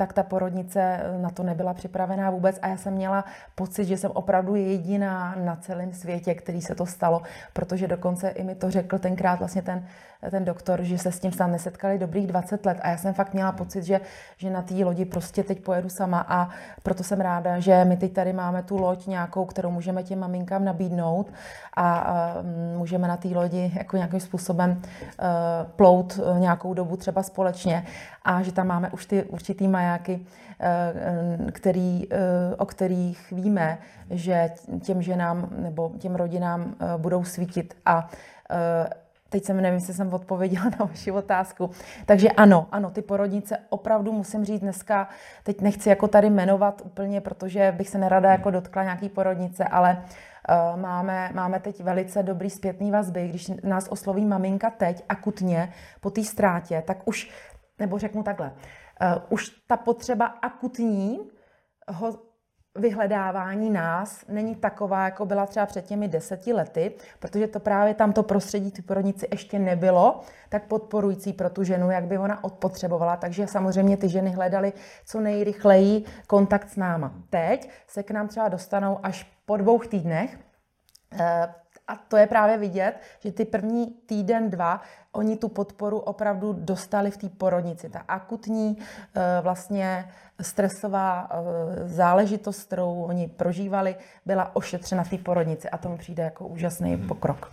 tak 0.00 0.12
ta 0.12 0.22
porodnice 0.22 0.80
eh, 0.80 1.18
na 1.18 1.30
to 1.30 1.42
nebyla 1.42 1.74
připravená 1.74 2.30
vůbec 2.30 2.58
a 2.62 2.68
já 2.68 2.76
jsem 2.76 2.94
měla 2.94 3.24
pocit, 3.54 3.84
že 3.84 3.96
jsem 3.96 4.10
opravdu 4.14 4.54
jediná 4.54 5.34
na 5.36 5.56
celém 5.56 5.92
světě, 5.92 6.34
který 6.34 6.62
se 6.62 6.74
to 6.74 6.86
stalo, 6.86 7.22
protože 7.52 7.88
dokonce 7.88 8.28
i 8.28 8.44
mi 8.44 8.54
to 8.54 8.70
řekl 8.70 8.98
tenkrát 8.98 9.38
vlastně 9.38 9.62
ten, 9.62 9.84
ten 10.30 10.44
doktor, 10.44 10.82
že 10.82 10.98
se 10.98 11.12
s 11.12 11.20
tím 11.20 11.32
snad 11.32 11.46
nesetkali 11.46 11.98
dobrých 11.98 12.26
20 12.26 12.66
let. 12.66 12.78
A 12.82 12.90
já 12.90 12.96
jsem 12.96 13.14
fakt 13.14 13.34
měla 13.34 13.52
pocit, 13.52 13.84
že, 13.84 14.00
že 14.36 14.50
na 14.50 14.62
té 14.62 14.74
lodi 14.74 15.04
prostě 15.04 15.44
teď 15.44 15.60
pojedu 15.60 15.88
sama 15.88 16.26
a 16.28 16.48
proto 16.82 17.02
jsem 17.02 17.20
ráda, 17.20 17.58
že 17.60 17.84
my 17.84 17.96
teď 17.96 18.12
tady 18.12 18.32
máme 18.32 18.62
tu 18.62 18.78
loď 18.78 19.06
nějakou, 19.06 19.44
kterou 19.44 19.70
můžeme 19.70 20.02
těm 20.02 20.18
maminkám 20.18 20.64
nabídnout 20.64 21.32
a, 21.74 21.98
a 21.98 22.36
můžeme 22.76 23.08
na 23.08 23.16
té 23.16 23.28
lodi 23.28 23.72
jako 23.76 23.96
nějakým 23.96 24.20
způsobem 24.20 24.70
uh, 24.70 25.26
plout 25.76 26.18
uh, 26.18 26.38
nějakou 26.38 26.74
dobu 26.74 26.96
třeba 26.96 27.22
společně. 27.22 27.84
A 28.24 28.42
že 28.42 28.52
tam 28.52 28.66
máme 28.66 28.90
už 28.90 29.06
ty 29.06 29.22
určitý 29.22 29.68
majáky, 29.90 30.20
uh, 30.20 31.50
který, 31.50 32.08
uh, 32.08 32.18
o 32.58 32.66
kterých 32.66 33.32
víme, 33.32 33.78
že 34.10 34.50
těm 34.82 35.02
ženám 35.02 35.48
nebo 35.56 35.92
těm 35.98 36.14
rodinám 36.14 36.60
uh, 36.60 37.00
budou 37.00 37.24
svítit 37.24 37.74
a 37.86 38.10
Teď 39.30 39.44
jsem 39.44 39.56
nevím, 39.56 39.74
jestli 39.74 39.94
jsem 39.94 40.14
odpověděla 40.14 40.64
na 40.64 40.84
vaši 40.84 41.10
otázku. 41.10 41.70
Takže 42.06 42.28
ano, 42.30 42.66
ano, 42.72 42.90
ty 42.90 43.02
porodnice 43.02 43.58
opravdu 43.68 44.12
musím 44.12 44.44
říct 44.44 44.60
dneska, 44.60 45.08
teď 45.42 45.60
nechci 45.60 45.88
jako 45.88 46.08
tady 46.08 46.30
jmenovat 46.30 46.82
úplně, 46.84 47.20
protože 47.20 47.72
bych 47.76 47.88
se 47.88 47.98
nerada 47.98 48.30
jako 48.30 48.50
dotkla 48.50 48.82
nějaký 48.82 49.08
porodnice, 49.08 49.64
ale 49.64 50.02
máme, 50.76 51.30
máme 51.34 51.60
teď 51.60 51.80
velice 51.82 52.22
dobrý 52.22 52.50
zpětný 52.50 52.90
vazby, 52.90 53.28
když 53.28 53.50
nás 53.62 53.88
osloví 53.88 54.24
maminka 54.24 54.70
teď 54.70 55.04
akutně 55.08 55.72
po 56.00 56.10
té 56.10 56.24
ztrátě, 56.24 56.82
tak 56.86 56.98
už, 57.04 57.30
nebo 57.78 57.98
řeknu 57.98 58.22
takhle, 58.22 58.52
už 59.28 59.50
ta 59.66 59.76
potřeba 59.76 60.26
akutní 60.26 61.30
ho 61.88 62.30
vyhledávání 62.78 63.70
nás 63.70 64.24
není 64.28 64.54
taková, 64.54 65.04
jako 65.04 65.26
byla 65.26 65.46
třeba 65.46 65.66
před 65.66 65.86
těmi 65.86 66.08
deseti 66.08 66.52
lety, 66.52 66.94
protože 67.18 67.46
to 67.46 67.60
právě 67.60 67.94
tamto 67.94 68.22
prostředí 68.22 68.70
ty 68.70 68.82
porodnici 68.82 69.28
ještě 69.32 69.58
nebylo 69.58 70.20
tak 70.48 70.64
podporující 70.64 71.32
pro 71.32 71.50
tu 71.50 71.64
ženu, 71.64 71.90
jak 71.90 72.04
by 72.04 72.18
ona 72.18 72.44
odpotřebovala. 72.44 73.16
Takže 73.16 73.46
samozřejmě 73.46 73.96
ty 73.96 74.08
ženy 74.08 74.30
hledaly 74.30 74.72
co 75.04 75.20
nejrychleji 75.20 76.04
kontakt 76.26 76.68
s 76.68 76.76
náma. 76.76 77.14
Teď 77.30 77.70
se 77.86 78.02
k 78.02 78.10
nám 78.10 78.28
třeba 78.28 78.48
dostanou 78.48 78.98
až 79.02 79.32
po 79.46 79.56
dvou 79.56 79.78
týdnech, 79.78 80.38
eh, 81.20 81.54
a 81.90 81.96
to 81.96 82.16
je 82.16 82.26
právě 82.26 82.58
vidět, 82.58 82.94
že 83.20 83.32
ty 83.32 83.44
první 83.44 83.86
týden, 84.06 84.50
dva, 84.50 84.80
oni 85.12 85.36
tu 85.36 85.48
podporu 85.48 85.98
opravdu 85.98 86.52
dostali 86.52 87.10
v 87.10 87.16
té 87.16 87.28
porodnici. 87.28 87.88
Ta 87.88 87.98
akutní 87.98 88.78
eh, 88.78 89.40
vlastně 89.42 90.08
stresová 90.40 91.28
eh, 91.30 91.88
záležitost, 91.88 92.62
kterou 92.62 93.02
oni 93.02 93.28
prožívali, 93.28 93.96
byla 94.26 94.56
ošetřena 94.56 95.04
v 95.04 95.10
té 95.10 95.18
porodnici 95.18 95.70
a 95.70 95.78
to 95.78 95.88
mi 95.88 95.98
přijde 95.98 96.22
jako 96.22 96.46
úžasný 96.48 96.94
hmm. 96.94 97.08
pokrok. 97.08 97.52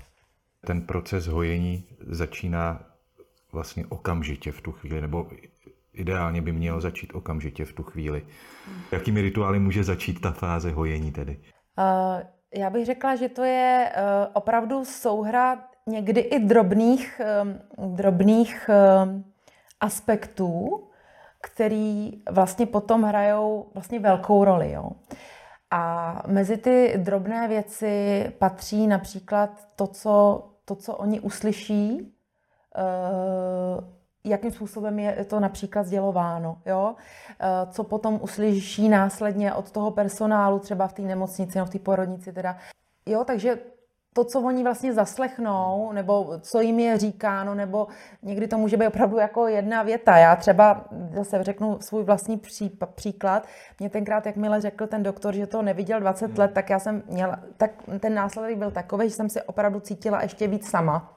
Ten 0.66 0.82
proces 0.82 1.28
hojení 1.28 1.84
začíná 2.08 2.84
vlastně 3.52 3.86
okamžitě 3.90 4.52
v 4.52 4.62
tu 4.62 4.72
chvíli, 4.72 5.02
nebo 5.02 5.28
ideálně 5.94 6.42
by 6.42 6.52
měl 6.52 6.82
začít 6.82 7.16
okamžitě 7.16 7.66
v 7.66 7.74
tu 7.74 7.84
chvíli. 7.84 8.26
Jakými 8.92 9.22
rituály 9.22 9.60
může 9.60 9.84
začít 9.84 10.22
ta 10.22 10.32
fáze 10.32 10.72
hojení 10.72 11.12
tedy? 11.12 11.38
Uh, 11.78 12.37
já 12.56 12.70
bych 12.70 12.86
řekla, 12.86 13.16
že 13.16 13.30
to 13.30 13.44
je 13.44 13.92
uh, 13.96 14.32
opravdu 14.34 14.86
souhra 14.86 15.64
někdy 15.88 16.22
i 16.22 16.40
drobných, 16.40 17.22
um, 17.78 17.96
drobných 17.96 18.70
um, 18.70 19.26
aspektů, 19.80 20.84
který 21.42 22.12
vlastně 22.32 22.66
potom 22.66 23.04
hrajou 23.04 23.70
vlastně 23.74 24.00
velkou 24.00 24.44
roli. 24.44 24.72
Jo. 24.72 24.92
A 25.72 26.14
mezi 26.28 26.58
ty 26.58 26.94
drobné 26.98 27.48
věci 27.48 28.26
patří 28.40 28.88
například 28.88 29.50
to, 29.76 29.88
co, 29.88 30.44
to, 30.66 30.76
co 30.76 30.96
oni 30.96 31.20
uslyší, 31.20 32.14
jakým 34.30 34.52
způsobem 34.52 35.00
je 35.00 35.26
to 35.26 35.40
například 35.40 35.86
sdělováno, 35.88 36.58
jo? 36.66 36.96
Uh, 36.96 37.72
co 37.72 37.84
potom 37.84 38.20
uslyší 38.24 38.90
následně 38.90 39.54
od 39.54 39.72
toho 39.72 39.92
personálu, 39.92 40.60
třeba 40.60 40.88
v 40.88 40.94
té 40.94 41.02
nemocnici, 41.02 41.60
no 41.60 41.66
v 41.66 41.70
té 41.70 41.80
porodnici 41.80 42.34
teda. 42.34 42.58
Jo, 43.06 43.24
takže 43.24 43.58
to, 44.18 44.24
co 44.24 44.42
oni 44.42 44.64
vlastně 44.64 44.94
zaslechnou, 44.94 45.92
nebo 45.92 46.34
co 46.42 46.62
jim 46.62 46.80
je 46.80 46.98
říkáno, 46.98 47.56
nebo 47.56 47.88
někdy 48.24 48.48
to 48.48 48.58
může 48.58 48.78
být 48.78 48.88
opravdu 48.88 49.18
jako 49.18 49.48
jedna 49.48 49.84
věta. 49.84 50.18
Já 50.18 50.36
třeba 50.36 50.86
zase 51.14 51.44
řeknu 51.44 51.78
svůj 51.82 52.04
vlastní 52.04 52.38
pří, 52.38 52.80
příklad. 52.96 53.48
Mě 53.80 53.90
tenkrát, 53.90 54.26
jakmile 54.26 54.62
řekl 54.62 54.88
ten 54.88 55.04
doktor, 55.04 55.34
že 55.34 55.48
to 55.48 55.62
neviděl 55.62 56.00
20 56.00 56.26
hmm. 56.26 56.40
let, 56.40 56.52
tak 56.54 56.70
já 56.70 56.80
jsem 56.80 57.04
měla, 57.08 57.40
tak 57.58 57.72
ten 58.00 58.14
následek 58.14 58.58
byl 58.58 58.72
takový, 58.72 59.10
že 59.10 59.16
jsem 59.16 59.30
si 59.30 59.42
opravdu 59.42 59.80
cítila 59.80 60.22
ještě 60.22 60.48
víc 60.48 60.70
sama. 60.70 61.17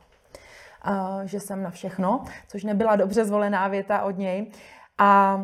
Že 1.25 1.41
jsem 1.41 1.63
na 1.63 1.71
všechno, 1.71 2.25
což 2.49 2.65
nebyla 2.65 2.97
dobře 2.97 3.25
zvolená 3.25 3.69
věta 3.69 4.03
od 4.03 4.19
něj. 4.19 4.51
A 4.99 5.41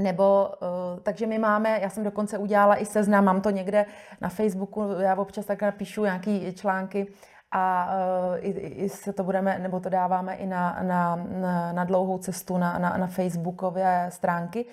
nebo, 0.00 0.50
uh, 0.62 1.00
takže 1.00 1.26
my 1.26 1.38
máme, 1.38 1.80
já 1.82 1.90
jsem 1.90 2.04
dokonce 2.04 2.38
udělala 2.38 2.76
i 2.76 2.86
seznam, 2.86 3.24
mám 3.24 3.40
to 3.40 3.50
někde 3.50 3.86
na 4.20 4.28
Facebooku, 4.28 4.82
já 4.98 5.14
občas 5.14 5.46
tak 5.46 5.62
napíšu 5.62 6.04
nějaký 6.04 6.54
články 6.54 7.06
a 7.52 7.94
uh, 8.30 8.36
i, 8.38 8.50
i 8.50 8.88
se 8.88 9.12
to 9.12 9.24
budeme, 9.24 9.58
nebo 9.58 9.80
to 9.80 9.88
dáváme 9.88 10.34
i 10.34 10.46
na, 10.46 10.78
na, 10.82 11.16
na, 11.16 11.72
na 11.72 11.84
dlouhou 11.84 12.18
cestu 12.18 12.58
na, 12.58 12.78
na, 12.78 12.96
na 12.96 13.06
Facebookové 13.06 14.10
stránky 14.10 14.66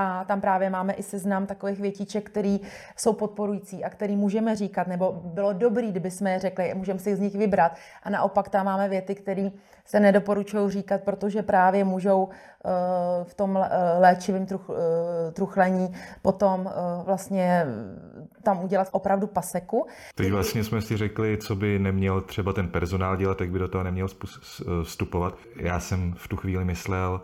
a 0.00 0.24
tam 0.24 0.40
právě 0.40 0.70
máme 0.70 0.92
i 0.92 1.02
seznam 1.02 1.46
takových 1.46 1.80
větiček, 1.80 2.30
které 2.30 2.58
jsou 2.96 3.12
podporující 3.12 3.84
a 3.84 3.90
který 3.90 4.16
můžeme 4.16 4.56
říkat, 4.56 4.86
nebo 4.86 5.20
bylo 5.24 5.52
dobrý, 5.52 5.90
kdyby 5.90 6.10
jsme 6.10 6.32
je 6.32 6.38
řekli, 6.38 6.74
můžeme 6.74 6.98
si 6.98 7.16
z 7.16 7.20
nich 7.20 7.34
vybrat. 7.34 7.72
A 8.02 8.10
naopak 8.10 8.48
tam 8.48 8.66
máme 8.66 8.88
věty, 8.88 9.14
které 9.14 9.50
se 9.84 10.00
nedoporučují 10.00 10.70
říkat, 10.70 11.02
protože 11.02 11.42
právě 11.42 11.84
můžou 11.84 12.24
uh, 12.24 12.30
v 13.24 13.34
tom 13.34 13.56
uh, 13.56 13.64
léčivém 13.98 14.46
uh, 14.52 14.74
truchlení 15.32 15.94
potom 16.22 16.70
vlastně 17.04 17.66
tam 18.42 18.64
udělat 18.64 18.88
opravdu 18.92 19.26
paseku. 19.26 19.86
Teď 20.14 20.30
vlastně 20.30 20.64
jsme 20.64 20.82
si 20.82 20.96
řekli, 20.96 21.38
co 21.38 21.56
by 21.56 21.78
neměl 21.78 22.20
třeba 22.20 22.52
ten 22.52 22.68
personál 22.68 23.16
dělat, 23.16 23.40
jak 23.40 23.50
by 23.50 23.58
do 23.58 23.68
toho 23.68 23.84
neměl 23.84 24.08
vstupovat. 24.82 25.34
Já 25.56 25.80
jsem 25.80 26.14
v 26.16 26.28
tu 26.28 26.36
chvíli 26.36 26.64
myslel 26.64 27.20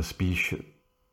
spíš 0.00 0.54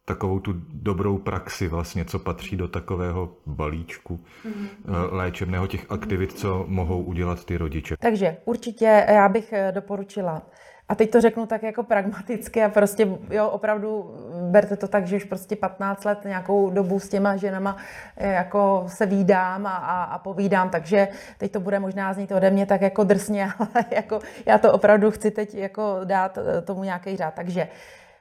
takovou 0.05 0.39
tu 0.39 0.53
dobrou 0.73 1.17
praxi 1.17 1.67
vlastně, 1.67 2.05
co 2.05 2.19
patří 2.19 2.55
do 2.55 2.67
takového 2.67 3.33
balíčku 3.45 4.19
mm-hmm. 4.45 5.09
léčebného 5.11 5.67
těch 5.67 5.85
aktivit, 5.89 6.31
co 6.31 6.65
mohou 6.67 7.03
udělat 7.03 7.45
ty 7.45 7.57
rodiče. 7.57 7.95
Takže 7.99 8.37
určitě 8.45 9.05
já 9.09 9.29
bych 9.29 9.53
eh, 9.53 9.71
doporučila 9.71 10.41
a 10.89 10.95
teď 10.95 11.11
to 11.11 11.21
řeknu 11.21 11.45
tak 11.45 11.63
jako 11.63 11.83
pragmaticky 11.83 12.63
a 12.63 12.69
prostě 12.69 13.07
jo, 13.29 13.47
opravdu 13.47 14.15
berte 14.51 14.75
to 14.75 14.87
tak, 14.87 15.07
že 15.07 15.15
už 15.15 15.23
prostě 15.23 15.55
15 15.55 16.05
let 16.05 16.19
nějakou 16.25 16.69
dobu 16.69 16.99
s 16.99 17.09
těma 17.09 17.35
ženama 17.35 17.77
eh, 18.17 18.33
jako 18.33 18.85
se 18.87 19.05
výdám 19.05 19.67
a, 19.67 19.75
a, 19.75 20.03
a 20.03 20.19
povídám, 20.19 20.69
takže 20.69 21.07
teď 21.37 21.51
to 21.51 21.59
bude 21.59 21.79
možná 21.79 22.13
znít 22.13 22.31
ode 22.31 22.49
mě 22.49 22.65
tak 22.65 22.81
jako 22.81 23.03
drsně, 23.03 23.49
ale 23.59 23.85
jako 23.91 24.19
já 24.45 24.57
to 24.57 24.73
opravdu 24.73 25.11
chci 25.11 25.31
teď 25.31 25.55
jako 25.55 25.99
dát 26.03 26.37
tomu 26.65 26.83
nějaký 26.83 27.17
řád. 27.17 27.33
Takže 27.33 27.67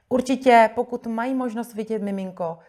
Určitě, 0.09 0.69
pokud 0.75 1.07
mají 1.07 1.33
možnost 1.33 1.73
vidět 1.73 2.01
miminko, 2.01 2.59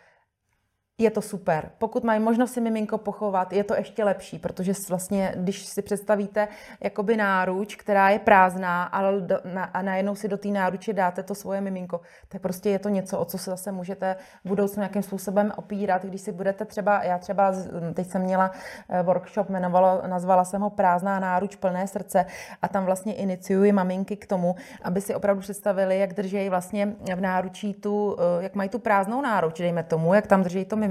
je 0.98 1.10
to 1.10 1.22
super. 1.22 1.70
Pokud 1.78 2.04
mají 2.04 2.20
možnost 2.20 2.52
si 2.52 2.60
miminko 2.60 2.98
pochovat, 2.98 3.52
je 3.52 3.64
to 3.64 3.74
ještě 3.74 4.04
lepší, 4.04 4.38
protože 4.38 4.72
vlastně, 4.88 5.34
když 5.36 5.64
si 5.64 5.82
představíte 5.82 6.48
jakoby 6.80 7.16
náruč, 7.16 7.76
která 7.76 8.10
je 8.10 8.18
prázdná, 8.18 8.84
ale 8.84 9.20
do, 9.20 9.38
na, 9.44 9.64
a 9.64 9.82
najednou 9.82 10.14
si 10.14 10.28
do 10.28 10.36
té 10.36 10.48
náruče 10.48 10.92
dáte 10.92 11.22
to 11.22 11.34
svoje 11.34 11.60
miminko, 11.60 12.00
tak 12.28 12.42
prostě 12.42 12.70
je 12.70 12.78
to 12.78 12.88
něco, 12.88 13.18
o 13.18 13.24
co 13.24 13.38
se 13.38 13.50
zase 13.50 13.72
můžete 13.72 14.16
v 14.44 14.48
budoucnu 14.48 14.80
nějakým 14.80 15.02
způsobem 15.02 15.52
opírat, 15.56 16.04
když 16.04 16.20
si 16.20 16.32
budete 16.32 16.64
třeba, 16.64 17.04
já 17.04 17.18
třeba, 17.18 17.52
teď 17.94 18.06
jsem 18.06 18.22
měla 18.22 18.50
eh, 18.88 19.02
workshop, 19.02 19.48
jmenovalo, 19.48 20.02
nazvala 20.06 20.44
jsem 20.44 20.62
ho 20.62 20.70
Prázdná 20.70 21.20
náruč, 21.20 21.56
plné 21.56 21.86
srdce 21.86 22.26
a 22.62 22.68
tam 22.68 22.84
vlastně 22.84 23.14
iniciuji 23.14 23.72
maminky 23.72 24.16
k 24.16 24.26
tomu, 24.26 24.56
aby 24.82 25.00
si 25.00 25.14
opravdu 25.14 25.40
představili, 25.40 25.98
jak 25.98 26.12
drží 26.14 26.48
vlastně 26.48 26.96
v 27.16 27.20
náručí 27.20 27.74
tu, 27.74 28.16
eh, 28.18 28.42
jak 28.42 28.54
mají 28.54 28.68
tu 28.68 28.78
prázdnou 28.78 29.20
náruč, 29.20 29.58
dejme 29.58 29.82
tomu, 29.82 30.14
jak 30.14 30.26
tam 30.26 30.42
drží 30.42 30.64
to 30.64 30.85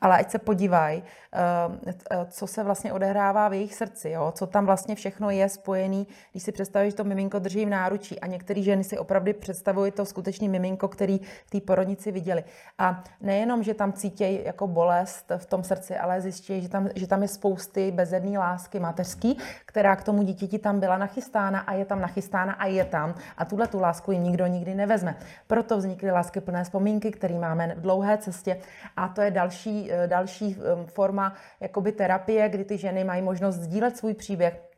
ale 0.00 0.18
ať 0.18 0.30
se 0.30 0.38
podívají, 0.38 1.02
eh, 1.32 2.26
co 2.30 2.46
se 2.46 2.62
vlastně 2.62 2.92
odehrává 2.92 3.48
v 3.48 3.52
jejich 3.52 3.74
srdci, 3.74 4.10
jo? 4.10 4.32
co 4.34 4.46
tam 4.46 4.66
vlastně 4.66 4.94
všechno 4.94 5.30
je 5.30 5.48
spojený, 5.48 6.06
když 6.30 6.42
si 6.42 6.52
představíš, 6.52 6.92
že 6.92 6.96
to 6.96 7.04
miminko 7.04 7.38
drží 7.38 7.66
v 7.66 7.68
náručí 7.68 8.20
a 8.20 8.26
některé 8.26 8.62
ženy 8.62 8.84
si 8.84 8.98
opravdu 8.98 9.32
představují 9.32 9.92
to 9.92 10.04
skutečný 10.04 10.48
miminko, 10.48 10.88
který 10.88 11.20
v 11.46 11.50
té 11.50 11.60
porodnici 11.60 12.12
viděli. 12.12 12.44
A 12.78 13.04
nejenom, 13.20 13.62
že 13.62 13.74
tam 13.74 13.92
cítějí 13.92 14.44
jako 14.44 14.66
bolest 14.66 15.32
v 15.36 15.46
tom 15.46 15.64
srdci, 15.64 15.96
ale 15.96 16.20
zjistí, 16.20 16.60
že 16.60 16.68
tam, 16.68 16.88
že 16.94 17.06
tam 17.06 17.22
je 17.22 17.28
spousty 17.28 17.90
bezedné 17.90 18.38
lásky 18.38 18.80
mateřský, 18.80 19.38
která 19.66 19.96
k 19.96 20.04
tomu 20.04 20.22
dítěti 20.22 20.58
tam 20.58 20.80
byla 20.80 20.98
nachystána 20.98 21.60
a 21.60 21.72
je 21.72 21.84
tam 21.84 22.00
nachystána 22.00 22.52
a 22.52 22.66
je 22.66 22.84
tam. 22.84 23.14
A 23.38 23.44
tuhle 23.44 23.66
tu 23.66 23.80
lásku 23.80 24.12
jim 24.12 24.22
nikdo 24.22 24.46
nikdy 24.46 24.74
nevezme. 24.74 25.16
Proto 25.46 25.78
vznikly 25.78 26.10
lásky 26.10 26.40
plné 26.40 26.64
vzpomínky, 26.64 27.10
které 27.10 27.38
máme 27.38 27.74
v 27.76 27.80
dlouhé 27.80 28.18
cestě. 28.18 28.56
A 28.96 29.08
to 29.12 29.20
je 29.22 29.30
další, 29.30 29.92
eh, 29.92 30.06
další 30.06 30.56
eh, 30.58 30.86
forma 30.86 31.34
jakoby 31.60 31.92
terapie, 31.92 32.48
kdy 32.48 32.64
ty 32.64 32.78
ženy 32.78 33.04
mají 33.04 33.22
možnost 33.22 33.56
sdílet 33.56 33.96
svůj 33.96 34.14
příběh, 34.14 34.68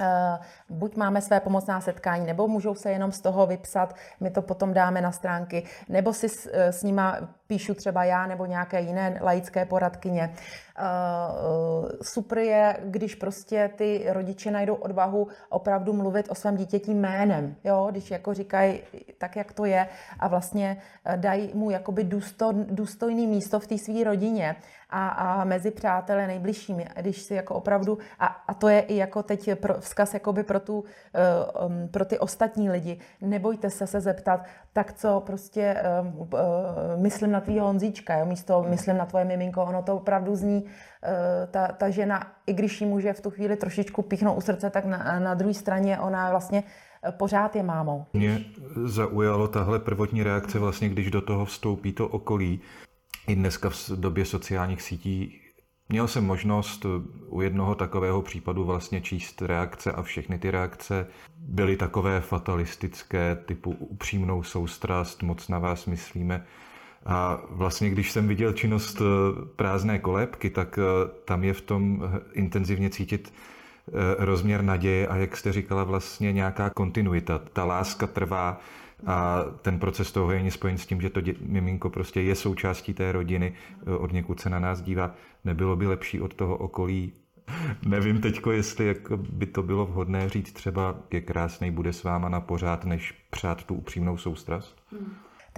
Uh, 0.00 0.76
buď 0.76 0.96
máme 0.96 1.22
své 1.22 1.40
pomocná 1.40 1.80
setkání, 1.80 2.26
nebo 2.26 2.48
můžou 2.48 2.74
se 2.74 2.90
jenom 2.90 3.12
z 3.12 3.20
toho 3.20 3.46
vypsat, 3.46 3.94
my 4.20 4.30
to 4.30 4.42
potom 4.42 4.74
dáme 4.74 5.00
na 5.00 5.12
stránky, 5.12 5.62
nebo 5.88 6.12
si 6.12 6.28
s, 6.28 6.50
s 6.54 6.82
nima 6.82 7.34
píšu 7.48 7.74
třeba 7.74 8.04
já 8.04 8.26
nebo 8.26 8.46
nějaké 8.46 8.80
jiné 8.80 9.18
laické 9.22 9.64
poradkyně. 9.64 10.34
Uh, 10.78 11.88
super 12.02 12.38
je, 12.38 12.76
když 12.84 13.14
prostě 13.14 13.70
ty 13.76 14.04
rodiče 14.08 14.50
najdou 14.50 14.74
odvahu 14.74 15.28
opravdu 15.48 15.92
mluvit 15.92 16.26
o 16.30 16.34
svém 16.34 16.56
dítěti 16.56 16.94
jménem, 16.94 17.56
jo? 17.64 17.88
když 17.90 18.10
jako 18.10 18.34
říkají 18.34 18.80
tak, 19.18 19.36
jak 19.36 19.52
to 19.52 19.64
je 19.64 19.88
a 20.20 20.28
vlastně 20.28 20.76
dají 21.16 21.50
mu 21.54 21.70
jakoby 21.70 22.04
důsto, 22.04 22.52
důstojný 22.52 23.26
místo 23.26 23.60
v 23.60 23.66
té 23.66 23.78
své 23.78 24.04
rodině 24.04 24.56
a, 24.90 25.08
a 25.08 25.44
mezi 25.44 25.70
přáteli 25.70 26.26
nejbližšími. 26.26 26.86
Když 27.00 27.22
si 27.22 27.34
jako 27.34 27.54
opravdu, 27.54 27.98
a, 28.18 28.26
a 28.26 28.54
to 28.54 28.68
je 28.68 28.80
i 28.80 28.96
jako 28.96 29.22
teď 29.22 29.50
pro, 29.54 29.80
vzkaz 29.80 30.14
jakoby 30.14 30.42
pro, 30.42 30.60
tu, 30.60 30.84
um, 31.66 31.88
pro 31.88 32.04
ty 32.04 32.18
ostatní 32.18 32.70
lidi, 32.70 33.00
nebojte 33.20 33.70
se 33.70 33.86
se 33.86 34.00
zeptat, 34.00 34.44
tak 34.72 34.92
co 34.92 35.22
prostě 35.26 35.82
uh, 36.18 36.28
myslím 36.96 37.30
na 37.30 37.37
tvýho 37.40 37.66
Honzíčka, 37.66 38.18
jo, 38.18 38.26
místo 38.26 38.64
myslím 38.68 38.96
na 38.96 39.06
tvoje 39.06 39.24
miminko, 39.24 39.64
ono 39.64 39.82
to 39.82 39.96
opravdu 39.96 40.36
zní, 40.36 40.62
uh, 40.62 40.70
ta, 41.50 41.68
ta 41.68 41.90
žena, 41.90 42.32
i 42.46 42.52
když 42.52 42.80
ji 42.80 42.86
může 42.86 43.12
v 43.12 43.20
tu 43.20 43.30
chvíli 43.30 43.56
trošičku 43.56 44.02
píchnout 44.02 44.38
u 44.38 44.40
srdce, 44.40 44.70
tak 44.70 44.84
na, 44.84 45.20
na 45.20 45.34
druhé 45.34 45.54
straně 45.54 45.98
ona 45.98 46.30
vlastně 46.30 46.62
pořád 47.10 47.56
je 47.56 47.62
mámou. 47.62 48.06
Mě 48.12 48.44
zaujalo 48.84 49.48
tahle 49.48 49.78
prvotní 49.78 50.22
reakce 50.22 50.58
vlastně, 50.58 50.88
když 50.88 51.10
do 51.10 51.20
toho 51.20 51.44
vstoupí 51.44 51.92
to 51.92 52.08
okolí, 52.08 52.60
i 53.26 53.34
dneska 53.34 53.70
v 53.70 53.90
době 53.90 54.24
sociálních 54.24 54.82
sítí 54.82 55.40
měl 55.88 56.08
jsem 56.08 56.24
možnost 56.24 56.86
u 57.28 57.40
jednoho 57.40 57.74
takového 57.74 58.22
případu 58.22 58.64
vlastně 58.64 59.00
číst 59.00 59.42
reakce 59.42 59.92
a 59.92 60.02
všechny 60.02 60.38
ty 60.38 60.50
reakce. 60.50 61.06
Byly 61.36 61.76
takové 61.76 62.20
fatalistické, 62.20 63.36
typu 63.46 63.70
upřímnou 63.70 64.42
soustrast, 64.42 65.22
moc 65.22 65.48
na 65.48 65.58
vás 65.58 65.86
myslíme. 65.86 66.44
A 67.06 67.40
vlastně, 67.50 67.90
když 67.90 68.12
jsem 68.12 68.28
viděl 68.28 68.52
činnost 68.52 69.00
eh, 69.00 69.04
prázdné 69.56 69.98
kolébky, 69.98 70.50
tak 70.50 70.78
eh, 70.78 71.10
tam 71.24 71.44
je 71.44 71.52
v 71.52 71.60
tom 71.60 72.02
eh, 72.04 72.20
intenzivně 72.32 72.90
cítit 72.90 73.32
rozměr 74.18 74.62
naděje 74.62 75.08
a 75.08 75.16
jak 75.16 75.36
jste 75.36 75.52
říkala, 75.52 75.84
vlastně 75.84 76.32
nějaká 76.32 76.70
kontinuita. 76.70 77.40
Ta 77.52 77.64
láska 77.64 78.06
trvá, 78.06 78.60
a 79.06 79.44
ten 79.62 79.78
proces 79.78 80.12
toho 80.12 80.32
je 80.32 80.50
spojen 80.50 80.78
s 80.78 80.86
tím, 80.86 81.00
že 81.00 81.10
to 81.10 81.20
dě, 81.20 81.34
miminko 81.40 81.90
prostě 81.90 82.20
je 82.20 82.34
součástí 82.34 82.94
té 82.94 83.12
rodiny, 83.12 83.52
od 83.98 84.12
někud 84.12 84.40
se 84.40 84.50
na 84.50 84.58
nás 84.58 84.82
dívá. 84.82 85.14
Nebylo 85.44 85.76
by 85.76 85.86
lepší 85.86 86.20
od 86.20 86.34
toho 86.34 86.56
okolí 86.56 87.12
Nevím 87.86 88.20
teďko, 88.20 88.52
jestli 88.52 88.86
jako 88.86 89.16
by 89.16 89.46
to 89.46 89.62
bylo 89.62 89.86
vhodné 89.86 90.28
říct 90.28 90.52
třeba 90.52 90.96
je 91.10 91.20
krásný, 91.20 91.70
bude 91.70 91.92
s 91.92 92.04
váma 92.04 92.28
na 92.28 92.40
pořád, 92.40 92.84
než 92.84 93.14
přát 93.30 93.64
tu 93.64 93.74
upřímnou 93.74 94.16
soustrast? 94.16 94.82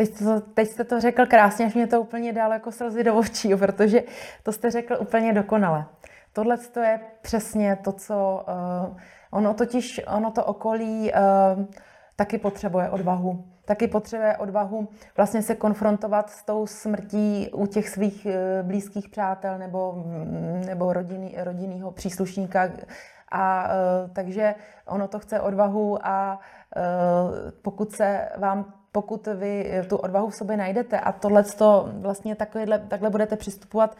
Teď, 0.01 0.19
to, 0.19 0.41
teď 0.41 0.69
jste 0.69 0.85
to 0.85 1.01
řekl 1.01 1.27
krásně, 1.27 1.67
až 1.67 1.75
mě 1.75 1.87
to 1.87 2.01
úplně 2.01 2.33
dalo 2.33 2.53
jako 2.53 2.73
slzy 2.73 3.05
do 3.05 3.15
očí, 3.15 3.55
protože 3.55 4.03
to 4.43 4.53
jste 4.53 4.71
řekl 4.71 4.97
úplně 5.01 5.33
dokonale. 5.33 5.85
Tohle 6.33 6.59
to 6.59 6.81
je 6.81 7.01
přesně 7.23 7.79
to, 7.85 7.93
co 7.93 8.45
uh, 8.89 8.97
ono 9.31 9.55
totiž, 9.55 10.01
ono 10.17 10.31
to 10.31 10.45
okolí 10.45 11.13
uh, 11.13 11.65
taky 12.17 12.39
potřebuje 12.39 12.91
odvahu. 12.91 13.45
Taky 13.65 13.89
potřebuje 13.89 14.37
odvahu 14.37 14.89
vlastně 15.17 15.43
se 15.43 15.55
konfrontovat 15.55 16.31
s 16.31 16.45
tou 16.45 16.67
smrtí 16.67 17.51
u 17.55 17.67
těch 17.67 17.89
svých 17.89 18.27
eh, 18.27 18.63
blízkých 18.63 19.09
přátel 19.09 19.59
nebo, 19.59 19.93
mm, 19.93 20.63
nebo 20.67 20.93
rodiny, 20.93 21.35
rodinného 21.39 21.91
příslušníka. 21.91 22.69
A 23.33 23.69
takže 24.13 24.55
ono 24.87 25.09
to 25.09 25.19
chce 25.19 25.41
odvahu 25.41 26.07
a 26.07 26.41
pokud 27.63 27.93
se 27.93 28.29
vám 28.39 28.80
pokud 28.93 29.27
vy 29.27 29.73
tu 29.89 29.97
odvahu 29.97 30.29
v 30.29 30.35
sobě 30.35 30.57
najdete 30.57 31.01
a 31.01 31.13
tohle 31.13 31.45
vlastně 31.93 32.35
takhle, 32.35 32.79
takhle 32.79 33.11
budete 33.11 33.37
přistupovat 33.37 33.97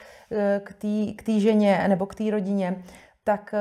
k 1.15 1.23
té 1.23 1.41
ženě 1.41 1.85
nebo 1.89 2.07
k 2.07 2.15
té 2.15 2.31
rodině, 2.31 2.83
tak 3.25 3.55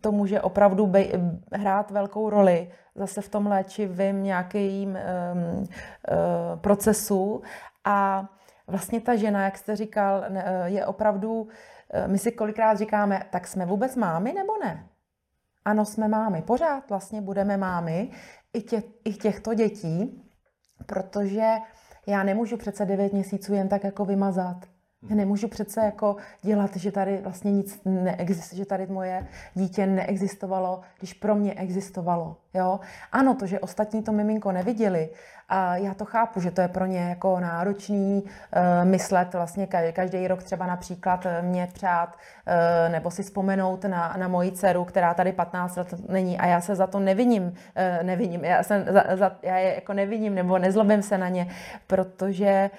to 0.00 0.12
může 0.12 0.40
opravdu 0.40 0.86
bej, 0.86 1.12
hrát 1.52 1.90
velkou 1.90 2.30
roli 2.30 2.70
zase 2.94 3.20
v 3.20 3.28
tom 3.28 3.46
léčivém 3.46 4.22
nějakým 4.22 4.88
um, 4.88 4.96
uh, 4.96 5.66
procesu. 6.60 7.42
A 7.84 8.28
vlastně 8.66 9.00
ta 9.00 9.16
žena, 9.16 9.44
jak 9.44 9.58
jste 9.58 9.76
říkal, 9.76 10.24
je 10.64 10.86
opravdu, 10.86 11.48
my 12.06 12.18
si 12.18 12.32
kolikrát 12.32 12.78
říkáme, 12.78 13.22
tak 13.30 13.46
jsme 13.46 13.66
vůbec 13.66 13.96
mámy 13.96 14.32
nebo 14.32 14.52
ne? 14.64 14.86
Ano, 15.66 15.84
jsme 15.84 16.08
mámy. 16.08 16.42
Pořád 16.42 16.88
vlastně 16.88 17.20
budeme 17.20 17.56
mámy 17.56 18.10
i, 18.52 18.62
tě, 18.62 18.82
i 19.04 19.12
těchto 19.12 19.54
dětí, 19.54 20.22
protože 20.86 21.52
já 22.06 22.22
nemůžu 22.22 22.56
přece 22.56 22.84
9 22.86 23.12
měsíců 23.12 23.54
jen 23.54 23.68
tak 23.68 23.84
jako 23.84 24.04
vymazat. 24.04 24.56
Já 25.10 25.16
nemůžu 25.16 25.48
přece 25.48 25.80
jako 25.80 26.16
dělat, 26.42 26.76
že 26.76 26.92
tady 26.92 27.18
vlastně 27.22 27.52
nic 27.52 27.80
neexistuje, 27.84 28.58
že 28.58 28.64
tady 28.64 28.86
moje 28.86 29.26
dítě 29.54 29.86
neexistovalo, 29.86 30.80
když 30.98 31.14
pro 31.14 31.34
mě 31.34 31.54
existovalo. 31.54 32.36
Jo? 32.54 32.80
Ano, 33.12 33.34
to, 33.34 33.46
že 33.46 33.60
ostatní 33.60 34.02
to 34.02 34.12
miminko 34.12 34.52
neviděli, 34.52 35.10
a 35.48 35.76
já 35.76 35.94
to 35.94 36.04
chápu, 36.04 36.40
že 36.40 36.50
to 36.50 36.60
je 36.60 36.68
pro 36.68 36.86
ně 36.86 36.98
jako 36.98 37.40
náročný 37.40 38.22
uh, 38.22 38.30
myslet 38.84 39.34
vlastně 39.34 39.66
každý 39.92 40.28
rok 40.28 40.42
třeba 40.42 40.66
například 40.66 41.26
eh, 41.26 41.42
mě 41.42 41.68
přát 41.72 42.16
uh, 42.16 42.92
nebo 42.92 43.10
si 43.10 43.22
vzpomenout 43.22 43.84
na, 43.84 44.14
na 44.18 44.28
moji 44.28 44.52
dceru, 44.52 44.84
která 44.84 45.14
tady 45.14 45.32
15 45.32 45.76
let 45.76 46.08
není 46.08 46.38
a 46.38 46.46
já 46.46 46.60
se 46.60 46.74
za 46.74 46.86
to 46.86 47.00
neviním, 47.00 47.42
uh, 47.42 47.52
neviním, 48.02 48.44
já, 48.44 48.62
jsem 48.62 48.84
za, 48.84 49.04
za, 49.16 49.36
já 49.42 49.56
je 49.56 49.74
jako 49.74 49.92
neviním 49.92 50.34
nebo 50.34 50.58
nezlobím 50.58 51.02
se 51.02 51.18
na 51.18 51.28
ně, 51.28 51.48
protože 51.86 52.70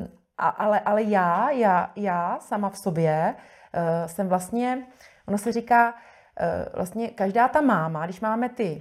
uh, 0.00 0.06
a, 0.38 0.48
ale, 0.48 0.80
ale 0.80 1.02
já, 1.02 1.50
já, 1.50 1.92
já 1.96 2.38
sama 2.40 2.70
v 2.70 2.78
sobě 2.78 3.34
uh, 3.34 4.06
jsem 4.06 4.28
vlastně, 4.28 4.86
ono 5.26 5.38
se 5.38 5.52
říká, 5.52 5.94
uh, 5.94 6.74
vlastně 6.74 7.08
každá 7.08 7.48
ta 7.48 7.60
máma, 7.60 8.04
když 8.04 8.20
máme 8.20 8.48
ty 8.48 8.80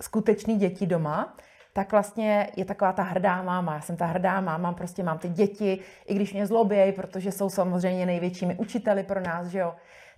skutečné 0.00 0.54
děti 0.54 0.86
doma, 0.86 1.36
tak 1.72 1.92
vlastně 1.92 2.50
je 2.56 2.64
taková 2.64 2.92
ta 2.92 3.02
hrdá 3.02 3.42
máma. 3.42 3.74
Já 3.74 3.80
jsem 3.80 3.96
ta 3.96 4.06
hrdá 4.06 4.40
máma, 4.40 4.72
prostě 4.72 5.02
mám 5.02 5.18
ty 5.18 5.28
děti, 5.28 5.80
i 6.06 6.14
když 6.14 6.32
mě 6.32 6.46
zlobějí, 6.46 6.92
protože 6.92 7.32
jsou 7.32 7.50
samozřejmě 7.50 8.06
největšími 8.06 8.54
učiteli 8.54 9.02
pro 9.02 9.20
nás, 9.20 9.46
že 9.46 9.58
jo. 9.58 9.74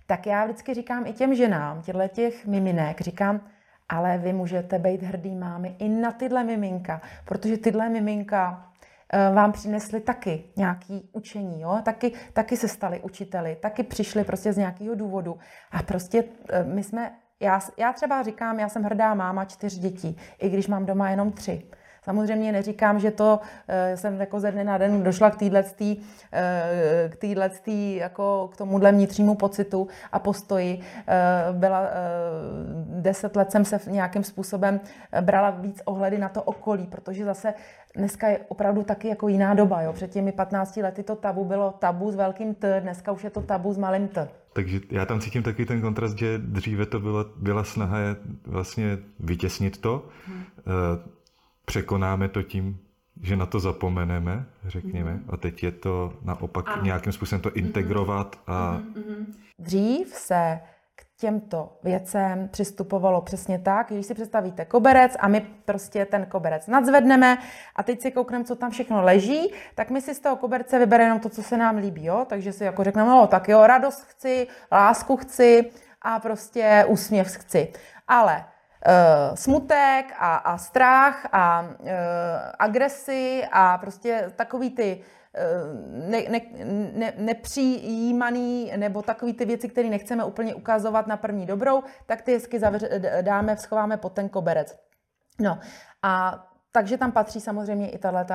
Tak 0.07 0.25
já 0.25 0.45
vždycky 0.45 0.73
říkám 0.73 1.05
i 1.05 1.13
těm 1.13 1.35
ženám, 1.35 1.81
těchto 1.81 2.07
těch 2.07 2.45
miminek, 2.45 3.01
říkám, 3.01 3.41
ale 3.89 4.17
vy 4.17 4.33
můžete 4.33 4.79
být 4.79 5.03
hrdý 5.03 5.35
mámy 5.35 5.75
i 5.79 5.89
na 5.89 6.11
tyhle 6.11 6.43
miminka, 6.43 7.01
protože 7.25 7.57
tyhle 7.57 7.89
miminka 7.89 8.70
vám 9.33 9.51
přinesli 9.51 9.99
taky 9.99 10.43
nějaký 10.55 11.09
učení, 11.13 11.61
jo? 11.61 11.79
Taky, 11.83 12.11
taky 12.33 12.57
se 12.57 12.67
stali 12.67 12.99
učiteli, 12.99 13.57
taky 13.61 13.83
přišli 13.83 14.23
prostě 14.23 14.53
z 14.53 14.57
nějakého 14.57 14.95
důvodu. 14.95 15.39
A 15.71 15.83
prostě 15.83 16.23
eh, 16.49 16.63
my 16.63 16.83
jsme, 16.83 17.11
já, 17.39 17.59
já 17.77 17.93
třeba 17.93 18.23
říkám, 18.23 18.59
já 18.59 18.69
jsem 18.69 18.83
hrdá 18.83 19.13
máma 19.13 19.45
čtyř 19.45 19.77
dětí, 19.79 20.17
i 20.39 20.49
když 20.49 20.67
mám 20.67 20.85
doma 20.85 21.09
jenom 21.09 21.31
tři. 21.31 21.63
Samozřejmě 22.03 22.51
neříkám, 22.51 22.99
že 22.99 23.11
to 23.11 23.39
uh, 23.39 23.95
jsem 23.95 24.19
jako 24.19 24.39
ze 24.39 24.51
dne 24.51 24.63
na 24.63 24.77
den 24.77 25.03
došla 25.03 25.29
k 25.29 25.39
téhle 25.39 25.63
uh, 25.63 25.97
k 27.09 27.15
týhletý, 27.15 27.95
jako 27.95 28.49
k 28.53 28.57
tomuhle 28.57 28.91
vnitřnímu 28.91 29.35
pocitu 29.35 29.87
a 30.11 30.19
postoji. 30.19 30.77
Uh, 30.77 31.57
byla 31.57 31.81
uh, 31.81 31.87
deset 33.01 33.35
let 33.35 33.51
jsem 33.51 33.65
se 33.65 33.77
v 33.77 33.87
nějakým 33.87 34.23
způsobem 34.23 34.79
brala 35.21 35.49
víc 35.49 35.81
ohledy 35.85 36.17
na 36.17 36.29
to 36.29 36.43
okolí, 36.43 36.87
protože 36.87 37.25
zase 37.25 37.53
dneska 37.95 38.27
je 38.27 38.39
opravdu 38.47 38.83
taky 38.83 39.07
jako 39.07 39.27
jiná 39.27 39.53
doba. 39.53 39.81
Jo. 39.81 39.93
Před 39.93 40.11
těmi 40.11 40.31
15 40.31 40.77
lety 40.77 41.03
to 41.03 41.15
tabu 41.15 41.45
bylo 41.45 41.71
tabu 41.71 42.11
s 42.11 42.15
velkým 42.15 42.55
T, 42.55 42.81
dneska 42.81 43.11
už 43.11 43.23
je 43.23 43.29
to 43.29 43.41
tabu 43.41 43.73
s 43.73 43.77
malým 43.77 44.07
T. 44.07 44.29
Takže 44.53 44.79
já 44.89 45.05
tam 45.05 45.19
cítím 45.19 45.43
taky 45.43 45.65
ten 45.65 45.81
kontrast, 45.81 46.17
že 46.17 46.37
dříve 46.37 46.85
to 46.85 46.99
byla, 46.99 47.25
byla 47.37 47.63
snaha 47.63 47.99
je 47.99 48.15
vlastně 48.45 48.97
vytěsnit 49.19 49.81
to. 49.81 50.05
Hmm. 50.25 50.43
Překonáme 51.71 52.27
to 52.27 52.43
tím, 52.43 52.79
že 53.21 53.35
na 53.35 53.45
to 53.45 53.59
zapomeneme, 53.59 54.45
řekněme, 54.67 55.11
hmm. 55.11 55.25
a 55.29 55.37
teď 55.37 55.63
je 55.63 55.71
to 55.71 56.13
naopak 56.23 56.65
a. 56.67 56.81
nějakým 56.81 57.13
způsobem 57.13 57.41
to 57.41 57.49
mhm. 57.49 57.57
integrovat. 57.57 58.35
A... 58.47 58.71
Hmm. 58.71 59.33
Dřív 59.59 60.07
se 60.07 60.59
těmto 61.17 61.79
věcem 61.83 62.49
přistupovalo 62.51 63.21
přesně 63.21 63.59
tak, 63.59 63.87
když 63.91 64.05
si 64.05 64.13
představíte 64.13 64.65
koberec 64.65 65.15
a 65.19 65.27
my 65.27 65.41
prostě 65.65 66.05
ten 66.05 66.25
koberec 66.25 66.67
nadzvedneme 66.67 67.37
a 67.75 67.83
teď 67.83 68.01
si 68.01 68.11
koukneme, 68.11 68.45
co 68.45 68.55
tam 68.55 68.71
všechno 68.71 69.01
leží, 69.01 69.53
tak 69.75 69.89
my 69.89 70.01
si 70.01 70.15
z 70.15 70.19
toho 70.19 70.35
koberce 70.35 70.79
vybereme 70.79 71.07
jenom 71.07 71.19
to, 71.19 71.29
co 71.29 71.43
se 71.43 71.57
nám 71.57 71.77
líbí, 71.77 72.05
jo? 72.05 72.25
takže 72.29 72.53
si 72.53 72.63
jako 72.63 72.83
řekneme, 72.83 73.09
no 73.09 73.27
tak 73.27 73.49
jo, 73.49 73.67
radost 73.67 74.03
chci, 74.03 74.47
lásku 74.71 75.17
chci 75.17 75.71
a 76.01 76.19
prostě 76.19 76.85
úsměv 76.87 77.27
chci. 77.27 77.73
Ale 78.07 78.45
smutek 79.35 80.13
a, 80.19 80.35
a 80.35 80.57
strach 80.57 81.27
a 81.31 81.61
uh, 81.61 81.87
agresi 82.59 83.43
a 83.51 83.77
prostě 83.77 84.31
takový 84.35 84.69
ty 84.69 85.03
ne, 86.09 86.23
ne, 86.29 86.41
ne, 86.93 87.13
nepřijímaný 87.17 88.73
nebo 88.75 89.01
takový 89.01 89.33
ty 89.33 89.45
věci, 89.45 89.69
které 89.69 89.89
nechceme 89.89 90.23
úplně 90.23 90.55
ukazovat 90.55 91.07
na 91.07 91.17
první 91.17 91.45
dobrou, 91.45 91.83
tak 92.05 92.21
ty 92.21 92.33
hezky 92.33 92.59
zavře, 92.59 92.89
dáme, 93.21 93.57
schováme 93.57 93.97
pod 93.97 94.13
ten 94.13 94.29
koberec. 94.29 94.79
No 95.39 95.59
a 96.03 96.45
takže 96.71 96.97
tam 96.97 97.11
patří 97.11 97.41
samozřejmě 97.41 97.89
i 97.89 97.97
tahle 97.97 98.25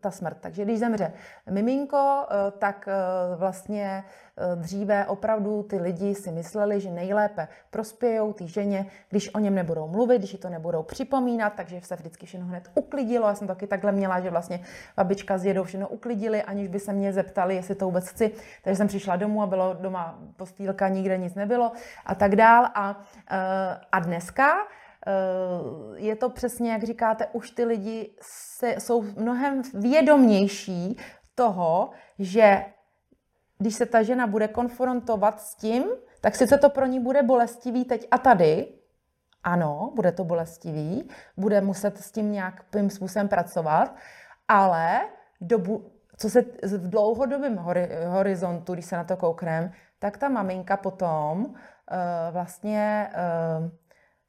ta 0.00 0.10
smrt. 0.10 0.36
Takže 0.40 0.64
když 0.64 0.78
zemře 0.78 1.12
miminko, 1.50 2.26
eh, 2.30 2.50
tak 2.58 2.88
eh, 2.88 3.36
vlastně 3.36 4.04
eh, 4.36 4.56
dříve 4.56 5.06
opravdu 5.06 5.62
ty 5.62 5.76
lidi 5.76 6.14
si 6.14 6.32
mysleli, 6.32 6.80
že 6.80 6.90
nejlépe 6.90 7.48
prospějou 7.70 8.32
té 8.32 8.46
ženě, 8.46 8.86
když 9.10 9.34
o 9.34 9.38
něm 9.38 9.54
nebudou 9.54 9.88
mluvit, 9.88 10.18
když 10.18 10.32
ji 10.32 10.38
to 10.38 10.48
nebudou 10.48 10.82
připomínat, 10.82 11.52
takže 11.56 11.80
se 11.80 11.96
vždycky 11.96 12.26
všechno 12.26 12.46
hned 12.46 12.70
uklidilo. 12.74 13.28
Já 13.28 13.34
jsem 13.34 13.48
taky 13.48 13.66
takhle 13.66 13.92
měla, 13.92 14.20
že 14.20 14.30
vlastně 14.30 14.60
babička 14.96 15.38
s 15.38 15.42
dědou 15.42 15.64
všechno 15.64 15.88
uklidili, 15.88 16.42
aniž 16.42 16.68
by 16.68 16.80
se 16.80 16.92
mě 16.92 17.12
zeptali, 17.12 17.54
jestli 17.54 17.74
to 17.74 17.84
vůbec 17.84 18.08
chci. 18.08 18.30
Takže 18.64 18.76
jsem 18.76 18.88
přišla 18.88 19.16
domů 19.16 19.42
a 19.42 19.46
bylo 19.46 19.74
doma 19.80 20.18
postýlka, 20.36 20.88
nikde 20.88 21.18
nic 21.18 21.34
nebylo 21.34 21.72
a 22.06 22.14
tak 22.14 22.36
dál. 22.36 22.66
A, 22.74 23.00
a 23.92 23.98
dneska 24.00 24.56
je 25.96 26.16
to 26.16 26.30
přesně, 26.30 26.72
jak 26.72 26.84
říkáte, 26.84 27.26
už 27.32 27.50
ty 27.50 27.64
lidi 27.64 28.16
se, 28.58 28.74
jsou 28.78 29.02
mnohem 29.02 29.62
vědomější 29.74 30.96
toho, 31.34 31.90
že 32.18 32.64
když 33.58 33.74
se 33.74 33.86
ta 33.86 34.02
žena 34.02 34.26
bude 34.26 34.48
konfrontovat 34.48 35.40
s 35.40 35.54
tím, 35.54 35.84
tak 36.20 36.34
sice 36.34 36.58
to 36.58 36.70
pro 36.70 36.86
ní 36.86 37.00
bude 37.00 37.22
bolestivý 37.22 37.84
teď 37.84 38.08
a 38.10 38.18
tady, 38.18 38.68
ano, 39.42 39.92
bude 39.94 40.12
to 40.12 40.24
bolestivý, 40.24 41.08
bude 41.36 41.60
muset 41.60 41.98
s 41.98 42.12
tím 42.12 42.32
nějakým 42.32 42.90
způsobem 42.90 43.28
pracovat, 43.28 43.96
ale 44.48 45.00
dobu, 45.40 45.92
co 46.16 46.30
se 46.30 46.42
v 46.62 46.90
dlouhodobém 46.90 47.56
horizontu, 48.06 48.72
když 48.72 48.84
se 48.84 48.96
na 48.96 49.04
to 49.04 49.16
koukneme, 49.16 49.72
tak 49.98 50.18
ta 50.18 50.28
maminka 50.28 50.76
potom 50.76 51.44
uh, 51.44 51.54
vlastně 52.30 53.10
uh, 53.60 53.68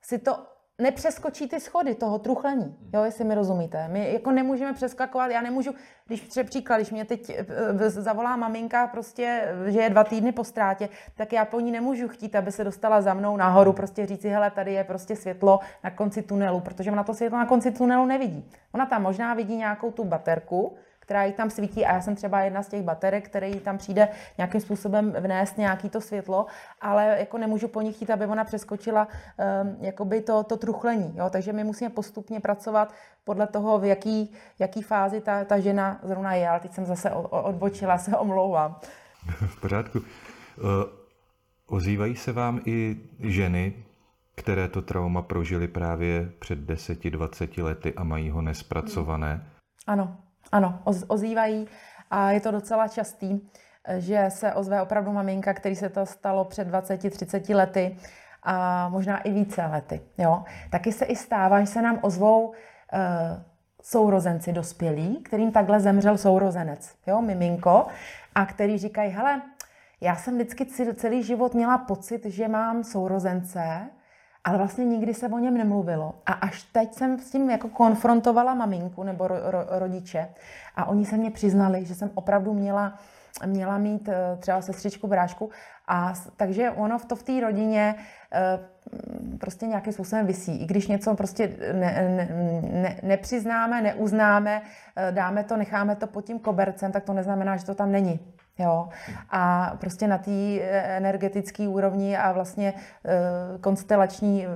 si 0.01 0.19
to 0.19 0.50
nepřeskočí 0.81 1.47
ty 1.47 1.59
schody 1.59 1.95
toho 1.95 2.19
truchlení, 2.19 2.75
jo, 2.93 3.03
jestli 3.03 3.23
mi 3.23 3.35
rozumíte. 3.35 3.87
My 3.87 4.13
jako 4.13 4.31
nemůžeme 4.31 4.73
přeskakovat, 4.73 5.31
já 5.31 5.41
nemůžu, 5.41 5.71
když 6.07 6.21
třeba 6.21 6.47
příklad, 6.47 6.77
když 6.77 6.91
mě 6.91 7.05
teď 7.05 7.29
eh, 7.29 7.89
zavolá 7.89 8.35
maminka 8.35 8.87
prostě, 8.87 9.53
že 9.65 9.79
je 9.79 9.89
dva 9.89 10.03
týdny 10.03 10.31
po 10.31 10.43
ztrátě, 10.43 10.89
tak 11.15 11.33
já 11.33 11.45
po 11.45 11.59
ní 11.59 11.71
nemůžu 11.71 12.07
chtít, 12.07 12.35
aby 12.35 12.51
se 12.51 12.63
dostala 12.63 13.01
za 13.01 13.13
mnou 13.13 13.37
nahoru, 13.37 13.73
prostě 13.73 14.05
říci, 14.05 14.29
hele, 14.29 14.51
tady 14.51 14.73
je 14.73 14.83
prostě 14.83 15.15
světlo 15.15 15.59
na 15.83 15.91
konci 15.91 16.21
tunelu, 16.21 16.59
protože 16.59 16.91
ona 16.91 17.03
to 17.03 17.13
světlo 17.13 17.37
na 17.37 17.45
konci 17.45 17.71
tunelu 17.71 18.05
nevidí. 18.05 18.49
Ona 18.71 18.85
tam 18.85 19.03
možná 19.03 19.33
vidí 19.33 19.55
nějakou 19.55 19.91
tu 19.91 20.03
baterku, 20.03 20.75
která 21.01 21.23
jí 21.23 21.33
tam 21.33 21.49
svítí 21.49 21.85
a 21.85 21.93
já 21.93 22.01
jsem 22.01 22.15
třeba 22.15 22.41
jedna 22.41 22.63
z 22.63 22.67
těch 22.67 22.81
baterek, 22.81 23.29
který 23.29 23.59
tam 23.59 23.77
přijde 23.77 24.09
nějakým 24.37 24.61
způsobem 24.61 25.15
vnést 25.19 25.57
nějaký 25.57 25.89
to 25.89 26.01
světlo, 26.01 26.45
ale 26.81 27.15
jako 27.19 27.37
nemůžu 27.37 27.67
po 27.67 27.81
ní 27.81 27.93
chtít, 27.93 28.09
aby 28.09 28.25
ona 28.25 28.43
přeskočila 28.43 29.07
um, 29.07 29.77
jakoby 29.81 30.21
to, 30.21 30.43
to 30.43 30.57
truchlení. 30.57 31.13
Jo? 31.17 31.29
Takže 31.29 31.53
my 31.53 31.63
musíme 31.63 31.89
postupně 31.89 32.39
pracovat 32.39 32.93
podle 33.23 33.47
toho, 33.47 33.79
v 33.79 33.85
jaký, 33.85 34.33
jaký 34.59 34.81
fázi 34.81 35.21
ta, 35.21 35.45
ta 35.45 35.59
žena 35.59 35.99
zrovna 36.03 36.33
je. 36.33 36.49
Ale 36.49 36.59
teď 36.59 36.73
jsem 36.73 36.85
zase 36.85 37.11
odbočila, 37.29 37.97
se 37.97 38.17
omlouvám. 38.17 38.75
V 39.47 39.61
pořádku. 39.61 39.99
Uh, 39.99 40.05
ozývají 41.67 42.15
se 42.15 42.31
vám 42.31 42.61
i 42.65 42.97
ženy, 43.19 43.73
které 44.35 44.67
to 44.67 44.81
trauma 44.81 45.21
prožily 45.21 45.67
právě 45.67 46.31
před 46.39 46.59
10-20 46.59 47.63
lety 47.63 47.93
a 47.93 48.03
mají 48.03 48.29
ho 48.29 48.41
nespracované? 48.41 49.47
Ano, 49.87 50.17
ano, 50.51 50.79
ozývají 51.07 51.67
a 52.11 52.31
je 52.31 52.41
to 52.41 52.51
docela 52.51 52.87
častý, 52.87 53.39
že 53.97 54.25
se 54.29 54.53
ozve 54.53 54.81
opravdu 54.81 55.11
maminka, 55.11 55.53
který 55.53 55.75
se 55.75 55.89
to 55.89 56.05
stalo 56.05 56.45
před 56.45 56.67
20-30 56.67 57.55
lety 57.55 57.97
a 58.43 58.89
možná 58.89 59.17
i 59.17 59.31
více 59.31 59.65
lety. 59.65 60.01
Jo. 60.17 60.43
Taky 60.69 60.91
se 60.91 61.05
i 61.05 61.15
stává, 61.15 61.61
že 61.61 61.67
se 61.67 61.81
nám 61.81 61.99
ozvou 62.01 62.47
uh, 62.47 62.53
sourozenci 63.81 64.51
dospělí, 64.53 65.15
kterým 65.23 65.51
takhle 65.51 65.79
zemřel 65.79 66.17
sourozenec, 66.17 66.95
jo, 67.07 67.21
miminko, 67.21 67.87
a 68.35 68.45
který 68.45 68.77
říkají, 68.77 69.11
hele, 69.11 69.41
já 70.01 70.15
jsem 70.15 70.35
vždycky 70.35 70.65
celý 70.95 71.23
život 71.23 71.53
měla 71.53 71.77
pocit, 71.77 72.25
že 72.25 72.47
mám 72.47 72.83
sourozence, 72.83 73.89
ale 74.43 74.57
vlastně 74.57 74.85
nikdy 74.85 75.13
se 75.13 75.27
o 75.27 75.39
něm 75.39 75.57
nemluvilo. 75.57 76.13
A 76.25 76.33
až 76.33 76.63
teď 76.63 76.93
jsem 76.93 77.19
s 77.19 77.31
tím 77.31 77.49
jako 77.49 77.69
konfrontovala 77.69 78.53
maminku 78.53 79.03
nebo 79.03 79.27
ro, 79.27 79.35
ro, 79.51 79.65
rodiče 79.69 80.27
a 80.75 80.85
oni 80.85 81.05
se 81.05 81.17
mě 81.17 81.31
přiznali, 81.31 81.85
že 81.85 81.95
jsem 81.95 82.11
opravdu 82.15 82.53
měla, 82.53 82.99
měla 83.45 83.77
mít 83.77 84.09
eh, 84.09 84.37
třeba 84.39 84.61
sestřičku, 84.61 85.07
brášku 85.07 85.49
a 85.87 86.13
takže 86.37 86.71
ono 86.71 86.99
v 86.99 87.05
to 87.05 87.15
v 87.15 87.23
té 87.23 87.39
rodině 87.39 87.95
eh, 88.33 88.59
prostě 89.39 89.67
nějakým 89.67 89.93
způsobem 89.93 90.25
vysí. 90.25 90.61
I 90.61 90.65
když 90.65 90.87
něco 90.87 91.15
prostě 91.15 91.55
ne, 91.73 92.09
ne, 92.09 92.27
ne, 92.71 92.99
nepřiznáme, 93.03 93.81
neuznáme, 93.81 94.61
eh, 94.95 95.11
dáme 95.11 95.43
to, 95.43 95.57
necháme 95.57 95.95
to 95.95 96.07
pod 96.07 96.25
tím 96.25 96.39
kobercem, 96.39 96.91
tak 96.91 97.03
to 97.03 97.13
neznamená, 97.13 97.57
že 97.57 97.65
to 97.65 97.75
tam 97.75 97.91
není. 97.91 98.19
Jo. 98.59 98.89
A 99.29 99.73
prostě 99.79 100.07
na 100.07 100.17
té 100.17 100.61
energetické 100.97 101.67
úrovni 101.67 102.17
a 102.17 102.31
vlastně 102.31 102.73
e, 102.73 103.57
konstelační 103.59 104.45
e, 104.45 104.49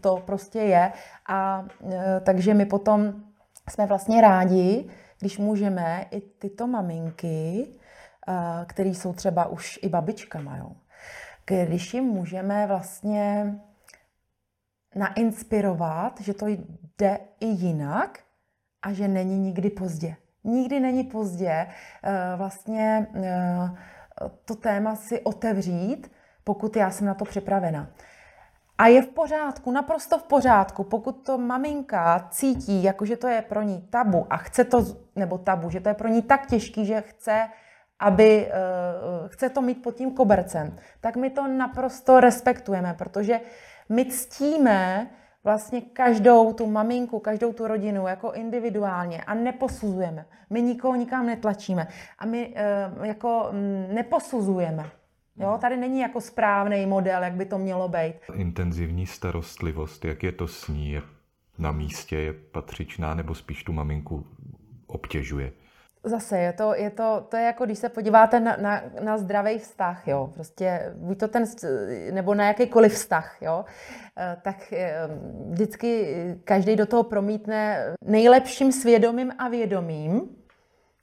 to 0.00 0.22
prostě 0.26 0.58
je. 0.58 0.92
A 1.26 1.66
e, 1.90 2.20
takže 2.20 2.54
my 2.54 2.66
potom 2.66 3.14
jsme 3.68 3.86
vlastně 3.86 4.20
rádi, 4.20 4.88
když 5.18 5.38
můžeme 5.38 6.06
i 6.10 6.20
tyto 6.20 6.66
maminky, 6.66 7.66
které 8.66 8.88
jsou 8.88 9.12
třeba 9.12 9.46
už 9.46 9.78
i 9.82 9.88
babičkama, 9.88 10.56
jo, 10.56 10.72
když 11.44 11.94
jim 11.94 12.04
můžeme 12.04 12.66
vlastně 12.66 13.54
nainspirovat, 14.94 16.20
že 16.20 16.34
to 16.34 16.46
jde 16.46 17.18
i 17.40 17.46
jinak 17.46 18.18
a 18.82 18.92
že 18.92 19.08
není 19.08 19.38
nikdy 19.38 19.70
pozdě 19.70 20.16
nikdy 20.46 20.80
není 20.80 21.04
pozdě 21.04 21.66
eh, 22.02 22.12
vlastně 22.36 23.06
eh, 23.14 23.70
to 24.44 24.54
téma 24.54 24.96
si 24.96 25.20
otevřít, 25.20 26.12
pokud 26.44 26.76
já 26.76 26.90
jsem 26.90 27.06
na 27.06 27.14
to 27.14 27.24
připravena. 27.24 27.86
A 28.78 28.86
je 28.86 29.02
v 29.02 29.08
pořádku, 29.08 29.70
naprosto 29.70 30.18
v 30.18 30.22
pořádku, 30.22 30.84
pokud 30.84 31.12
to 31.12 31.38
maminka 31.38 32.28
cítí, 32.30 32.82
jako 32.82 33.04
že 33.04 33.16
to 33.16 33.28
je 33.28 33.42
pro 33.42 33.62
ní 33.62 33.86
tabu 33.90 34.26
a 34.30 34.36
chce 34.36 34.64
to, 34.64 34.84
nebo 35.16 35.38
tabu, 35.38 35.70
že 35.70 35.80
to 35.80 35.88
je 35.88 35.94
pro 35.94 36.08
ní 36.08 36.22
tak 36.22 36.46
těžký, 36.46 36.86
že 36.86 37.00
chce, 37.00 37.48
aby, 37.98 38.46
uh, 38.46 39.28
chce 39.28 39.48
to 39.48 39.62
mít 39.62 39.82
pod 39.82 39.94
tím 39.94 40.10
kobercem, 40.10 40.76
tak 41.00 41.16
my 41.16 41.30
to 41.30 41.48
naprosto 41.48 42.20
respektujeme, 42.20 42.94
protože 42.94 43.40
my 43.88 44.04
ctíme 44.04 45.10
vlastně 45.46 45.80
každou 45.80 46.52
tu 46.52 46.66
maminku, 46.66 47.18
každou 47.18 47.52
tu 47.52 47.66
rodinu 47.66 48.06
jako 48.06 48.32
individuálně 48.32 49.22
a 49.22 49.34
neposuzujeme. 49.34 50.26
My 50.50 50.62
nikoho 50.62 50.94
nikam 50.94 51.26
netlačíme 51.26 51.88
a 52.18 52.26
my 52.26 52.54
uh, 52.98 53.04
jako 53.04 53.48
um, 53.50 53.94
neposuzujeme. 53.94 54.90
Jo, 55.38 55.58
tady 55.60 55.76
není 55.76 56.00
jako 56.00 56.20
správný 56.20 56.86
model, 56.86 57.22
jak 57.22 57.34
by 57.34 57.44
to 57.44 57.58
mělo 57.58 57.88
být. 57.88 58.14
Intenzivní 58.34 59.06
starostlivost, 59.06 60.04
jak 60.04 60.22
je 60.22 60.32
to 60.32 60.48
s 60.48 60.68
ní? 60.68 61.00
na 61.58 61.72
místě, 61.72 62.16
je 62.16 62.32
patřičná, 62.32 63.14
nebo 63.14 63.34
spíš 63.34 63.64
tu 63.64 63.72
maminku 63.72 64.26
obtěžuje? 64.86 65.52
Zase 66.04 66.38
je 66.38 66.52
to, 66.52 66.74
je 66.74 66.90
to, 66.90 67.26
to 67.28 67.36
je 67.36 67.42
jako 67.42 67.64
když 67.64 67.78
se 67.78 67.88
podíváte 67.88 68.40
na, 68.40 68.56
na, 68.56 68.82
na 69.00 69.18
zdravý 69.18 69.58
vztah, 69.58 70.08
jo, 70.08 70.30
prostě 70.34 70.92
buď 70.94 71.18
to 71.18 71.28
ten, 71.28 71.44
nebo 72.10 72.34
na 72.34 72.46
jakýkoliv 72.46 72.92
vztah, 72.92 73.36
jo, 73.40 73.64
eh, 74.16 74.36
tak 74.42 74.72
eh, 74.72 75.08
vždycky 75.50 76.16
každý 76.44 76.76
do 76.76 76.86
toho 76.86 77.02
promítne 77.02 77.84
nejlepším 78.04 78.72
svědomím 78.72 79.32
a 79.38 79.48
vědomím 79.48 80.36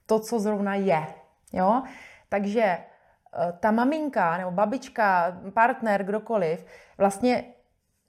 to, 0.06 0.19
co 0.19 0.39
zrovna 0.39 0.75
je, 0.75 1.06
jo. 1.53 1.84
Takže 2.29 2.63
eh, 2.63 3.53
ta 3.60 3.71
maminka 3.71 4.38
nebo 4.38 4.51
babička, 4.51 5.38
partner, 5.53 6.03
kdokoliv, 6.03 6.65
vlastně 6.97 7.53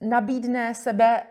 nabídne 0.05 0.75
sebe 0.75 1.23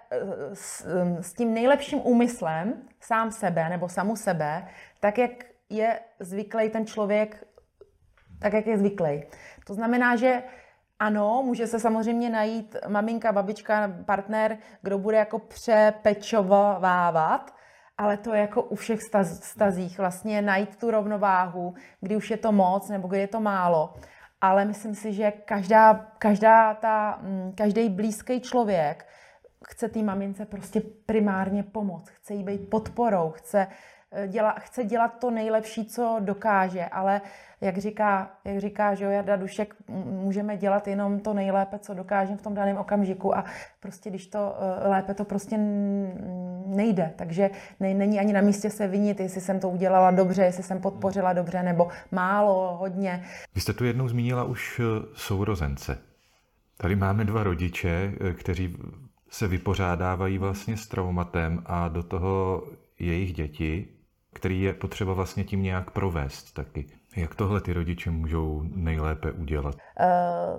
s, 0.53 0.87
s 1.21 1.33
tím 1.33 1.55
nejlepším 1.55 2.01
úmyslem, 2.05 2.83
sám 3.01 3.31
sebe 3.31 3.69
nebo 3.69 3.89
samu 3.89 4.17
sebe, 4.17 4.69
tak 5.01 5.19
jak 5.19 5.31
je 5.71 6.01
zvyklý 6.21 6.71
ten 6.71 6.87
člověk, 6.87 7.45
tak 8.39 8.53
jak 8.53 8.67
je 8.67 8.79
zvyklý. 8.79 9.23
To 9.67 9.75
znamená, 9.75 10.17
že 10.17 10.43
ano, 10.99 11.43
může 11.45 11.67
se 11.67 11.81
samozřejmě 11.81 12.31
najít 12.31 12.77
maminka, 12.89 13.33
babička, 13.33 13.93
partner, 14.07 14.59
kdo 14.83 14.99
bude 14.99 15.17
jako 15.17 15.39
přepečovávat, 15.39 17.55
ale 17.99 18.17
to 18.17 18.35
je 18.35 18.41
jako 18.41 18.63
u 18.63 18.75
všech 18.75 19.01
stazích 19.31 19.99
vlastně 19.99 20.43
najít 20.43 20.77
tu 20.77 20.91
rovnováhu, 20.91 21.75
kdy 22.01 22.17
už 22.17 22.31
je 22.31 22.37
to 22.37 22.53
moc 22.53 22.89
nebo 22.89 23.09
kdy 23.09 23.19
je 23.19 23.29
to 23.29 23.41
málo. 23.41 23.95
Ale 24.45 24.65
myslím 24.65 24.95
si, 24.95 25.13
že 25.13 25.31
každá, 25.31 25.95
každá 26.19 26.75
ta, 26.75 27.19
mm, 27.23 27.53
každý 27.55 27.89
blízký 27.89 28.41
člověk 28.41 29.07
chce 29.69 29.89
té 29.89 30.03
mamince 30.03 30.45
prostě 30.45 30.83
primárně 31.07 31.63
pomoct, 31.63 32.09
chce 32.09 32.35
jí 32.35 32.45
být 32.45 32.71
podporou, 32.71 33.31
chce 33.31 33.67
Eh, 34.17 34.29
děla, 34.29 34.53
chce 34.53 34.85
dělat 34.85 35.09
to 35.09 35.31
nejlepší, 35.31 35.85
co 35.85 36.17
dokáže, 36.21 36.85
ale 36.85 37.21
jak 37.61 37.79
říká, 37.79 38.31
jak 38.45 38.59
říká 38.59 38.95
že 38.95 39.05
Jarda 39.05 39.37
Dušek, 39.37 39.75
můžeme 39.89 40.57
dělat 40.57 40.89
jenom 40.89 41.21
to 41.21 41.35
nejlépe, 41.35 41.79
co 41.79 41.95
dokážeme 41.95 42.39
v 42.39 42.43
tom 42.43 42.55
daném 42.55 42.77
okamžiku. 42.79 43.37
A 43.37 43.45
prostě 43.81 44.11
když 44.11 44.27
to 44.27 44.57
eh, 44.59 44.89
lépe, 44.89 45.15
to 45.15 45.25
prostě 45.25 45.59
nejde. 46.77 47.13
Takže 47.17 47.51
ne, 47.81 47.95
není 47.95 48.21
ani 48.21 48.33
na 48.33 48.41
místě 48.41 48.71
se 48.71 48.89
vinit, 48.89 49.21
jestli 49.21 49.41
jsem 49.41 49.61
to 49.61 49.69
udělala 49.69 50.11
dobře, 50.11 50.43
jestli 50.43 50.63
jsem 50.63 50.81
podpořila 50.81 51.33
dobře, 51.33 51.63
nebo 51.63 51.89
málo, 52.13 52.77
hodně. 52.77 53.25
Vy 53.55 53.61
jste 53.61 53.73
tu 53.73 53.85
jednou 53.85 54.09
zmínila 54.09 54.45
už 54.45 54.81
eh, 54.81 55.07
sourozence. 55.15 55.99
Tady 56.77 56.97
máme 56.97 57.25
dva 57.25 57.43
rodiče, 57.43 58.13
kteří 58.35 58.77
se 59.31 59.49
vypořádávají 59.49 60.39
vlastně 60.39 60.77
s 60.77 60.87
traumatem 60.87 61.63
a 61.67 61.89
do 61.89 62.03
toho 62.03 62.63
jejich 62.99 63.33
děti 63.33 63.89
který 64.35 64.63
je 64.63 64.75
potřeba 64.75 65.13
vlastně 65.13 65.45
tím 65.45 65.63
nějak 65.63 65.91
provést 65.91 66.53
taky. 66.53 66.87
Jak 67.17 67.35
tohle 67.35 67.61
ty 67.61 67.73
rodiče 67.73 68.11
můžou 68.11 68.63
nejlépe 68.75 69.33
udělat? 69.33 69.75
Eh, 70.01 70.07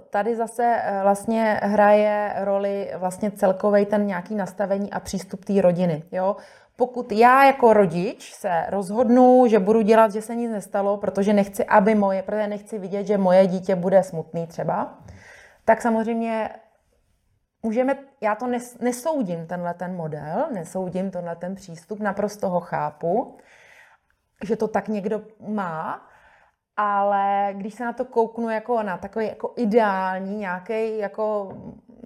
tady 0.10 0.36
zase 0.36 0.64
eh, 0.84 1.00
vlastně 1.04 1.60
hraje 1.64 2.34
roli 2.38 2.92
vlastně 2.98 3.32
celkový 3.32 3.86
ten 3.86 4.08
nějaký 4.08 4.36
nastavení 4.36 4.92
a 4.92 5.00
přístup 5.00 5.46
té 5.46 5.62
rodiny. 5.62 6.04
Jo? 6.12 6.36
Pokud 6.76 7.12
já 7.12 7.46
jako 7.46 7.74
rodič 7.74 8.34
se 8.34 8.66
rozhodnu, 8.70 9.48
že 9.48 9.60
budu 9.60 9.82
dělat, 9.82 10.12
že 10.12 10.22
se 10.22 10.36
nic 10.36 10.52
nestalo, 10.52 10.98
protože 10.98 11.34
nechci, 11.34 11.66
aby 11.66 11.96
moje, 11.96 12.24
protože 12.24 12.48
nechci 12.48 12.80
vidět, 12.80 13.08
že 13.08 13.18
moje 13.18 13.48
dítě 13.48 13.76
bude 13.76 14.04
smutný 14.04 14.48
třeba, 14.48 15.00
tak 15.66 15.82
samozřejmě 15.82 16.50
můžeme, 17.64 17.98
já 18.22 18.36
to 18.36 18.48
nes, 18.48 18.78
nesoudím, 18.80 19.48
tenhle 19.48 19.74
ten 19.74 19.96
model, 19.96 20.48
nesoudím 20.54 21.12
tenhle 21.12 21.36
ten 21.36 21.56
přístup, 21.56 22.00
naprosto 22.00 22.50
ho 22.50 22.60
chápu, 22.60 23.38
že 24.44 24.56
to 24.56 24.68
tak 24.68 24.88
někdo 24.88 25.22
má, 25.48 26.08
ale 26.78 27.50
když 27.54 27.74
se 27.74 27.86
na 27.86 27.94
to 27.94 28.06
kouknu 28.06 28.50
jako 28.50 28.84
na 28.84 28.98
takový 28.98 29.28
jako 29.28 29.54
ideální 29.56 30.36
nějaký, 30.36 30.98
jako 30.98 31.54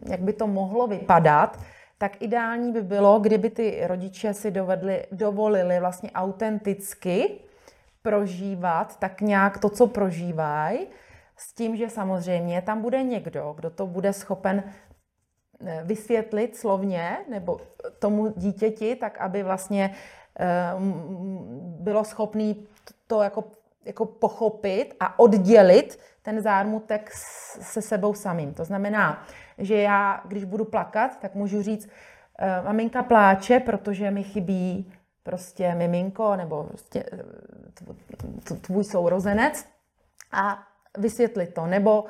jak 0.09 0.19
by 0.19 0.33
to 0.33 0.47
mohlo 0.47 0.87
vypadat, 0.87 1.59
tak 1.97 2.21
ideální 2.21 2.71
by 2.71 2.81
bylo, 2.81 3.19
kdyby 3.19 3.49
ty 3.49 3.81
rodiče 3.87 4.33
si 4.33 4.51
dovedli, 4.51 5.05
dovolili 5.11 5.79
vlastně 5.79 6.11
autenticky 6.11 7.39
prožívat 8.01 8.99
tak 8.99 9.21
nějak 9.21 9.57
to, 9.57 9.69
co 9.69 9.87
prožívají, 9.87 10.87
s 11.37 11.53
tím, 11.53 11.75
že 11.75 11.89
samozřejmě 11.89 12.61
tam 12.61 12.81
bude 12.81 13.03
někdo, 13.03 13.53
kdo 13.57 13.69
to 13.69 13.87
bude 13.87 14.13
schopen 14.13 14.63
eh, 15.65 15.81
vysvětlit 15.83 16.57
slovně 16.57 17.17
nebo 17.29 17.57
tomu 17.99 18.33
dítěti, 18.37 18.95
tak 18.95 19.17
aby 19.17 19.43
vlastně 19.43 19.95
Eh, 20.39 20.73
bylo 21.79 22.03
schopný 22.03 22.67
to 23.07 23.21
jako, 23.21 23.43
jako 23.85 24.05
pochopit 24.05 24.95
a 24.99 25.19
oddělit 25.19 25.99
ten 26.21 26.41
zármutek 26.41 27.11
se 27.61 27.81
sebou 27.81 28.13
samým. 28.13 28.53
To 28.53 28.65
znamená, 28.65 29.23
že 29.57 29.75
já, 29.77 30.21
když 30.25 30.43
budu 30.43 30.65
plakat, 30.65 31.19
tak 31.19 31.35
můžu 31.35 31.61
říct, 31.61 31.89
eh, 32.39 32.61
maminka 32.63 33.03
pláče, 33.03 33.59
protože 33.59 34.11
mi 34.11 34.23
chybí 34.23 34.93
prostě 35.23 35.75
miminko 35.75 36.35
nebo 36.35 36.63
prostě 36.63 37.03
eh, 37.13 38.55
tvůj 38.61 38.83
sourozenec 38.83 39.65
a 40.31 40.63
vysvětlit 40.97 41.53
to, 41.53 41.65
nebo 41.65 42.01
uh, 42.01 42.09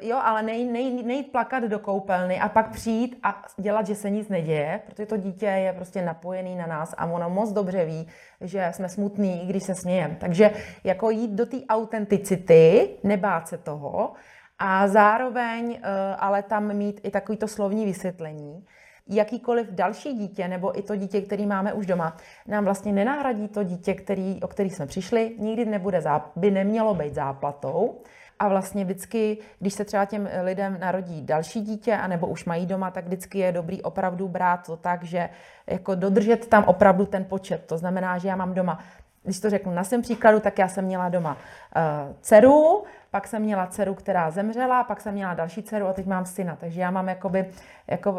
jo, 0.00 0.18
ale 0.22 0.42
nej, 0.42 0.64
nej, 0.64 1.02
nejít 1.02 1.32
plakat 1.32 1.64
do 1.64 1.78
koupelny 1.78 2.40
a 2.40 2.48
pak 2.48 2.70
přijít 2.70 3.18
a 3.22 3.42
dělat, 3.56 3.86
že 3.86 3.94
se 3.94 4.10
nic 4.10 4.28
neděje, 4.28 4.80
protože 4.86 5.06
to 5.06 5.16
dítě 5.16 5.46
je 5.46 5.72
prostě 5.72 6.02
napojený 6.02 6.56
na 6.56 6.66
nás 6.66 6.94
a 6.98 7.06
ono 7.06 7.30
moc 7.30 7.52
dobře 7.52 7.84
ví, 7.84 8.08
že 8.40 8.70
jsme 8.74 8.88
smutní, 8.88 9.42
i 9.42 9.46
když 9.46 9.62
se 9.62 9.74
smějeme. 9.74 10.16
Takže 10.20 10.50
jako 10.84 11.10
jít 11.10 11.30
do 11.30 11.46
té 11.46 11.56
autenticity, 11.68 12.90
nebát 13.02 13.48
se 13.48 13.58
toho 13.58 14.12
a 14.58 14.88
zároveň 14.88 15.70
uh, 15.70 15.78
ale 16.18 16.42
tam 16.42 16.74
mít 16.74 17.00
i 17.04 17.10
takovýto 17.10 17.48
slovní 17.48 17.84
vysvětlení, 17.84 18.64
jakýkoliv 19.10 19.70
další 19.70 20.12
dítě, 20.12 20.48
nebo 20.48 20.78
i 20.78 20.82
to 20.82 20.96
dítě, 20.96 21.20
který 21.20 21.46
máme 21.46 21.72
už 21.72 21.86
doma, 21.86 22.16
nám 22.46 22.64
vlastně 22.64 22.92
nenahradí 22.92 23.48
to 23.48 23.62
dítě, 23.62 23.94
který, 23.94 24.40
o 24.42 24.48
který 24.48 24.70
jsme 24.70 24.86
přišli, 24.86 25.34
nikdy 25.38 25.64
nebude, 25.64 26.02
by 26.36 26.50
nemělo 26.50 26.94
být 26.94 27.14
záplatou. 27.14 28.00
A 28.38 28.48
vlastně 28.48 28.84
vždycky, 28.84 29.38
když 29.58 29.74
se 29.74 29.84
třeba 29.84 30.04
těm 30.04 30.28
lidem 30.42 30.76
narodí 30.80 31.22
další 31.22 31.60
dítě, 31.60 31.94
anebo 31.96 32.26
už 32.26 32.44
mají 32.44 32.66
doma, 32.66 32.90
tak 32.90 33.04
vždycky 33.04 33.38
je 33.38 33.52
dobrý 33.52 33.82
opravdu 33.82 34.28
brát 34.28 34.66
to 34.66 34.76
tak, 34.76 35.04
že 35.04 35.28
jako 35.66 35.94
dodržet 35.94 36.46
tam 36.46 36.64
opravdu 36.64 37.06
ten 37.06 37.24
počet. 37.24 37.66
To 37.66 37.78
znamená, 37.78 38.18
že 38.18 38.28
já 38.28 38.36
mám 38.36 38.54
doma 38.54 38.78
když 39.22 39.40
to 39.40 39.50
řeknu 39.50 39.72
na 39.72 39.84
svém 39.84 40.02
příkladu, 40.02 40.40
tak 40.40 40.58
já 40.58 40.68
jsem 40.68 40.84
měla 40.84 41.08
doma 41.08 41.32
uh, 41.32 42.16
dceru, 42.20 42.84
pak 43.10 43.26
jsem 43.28 43.42
měla 43.42 43.66
dceru, 43.66 43.94
která 43.94 44.30
zemřela, 44.30 44.84
pak 44.84 45.00
jsem 45.00 45.14
měla 45.14 45.34
další 45.34 45.62
dceru 45.62 45.86
a 45.86 45.92
teď 45.92 46.06
mám 46.06 46.26
syna. 46.26 46.56
Takže 46.56 46.80
já 46.80 46.90
mám 46.90 47.08
jakoby, 47.08 47.50
jako, 47.86 48.12
uh, 48.12 48.18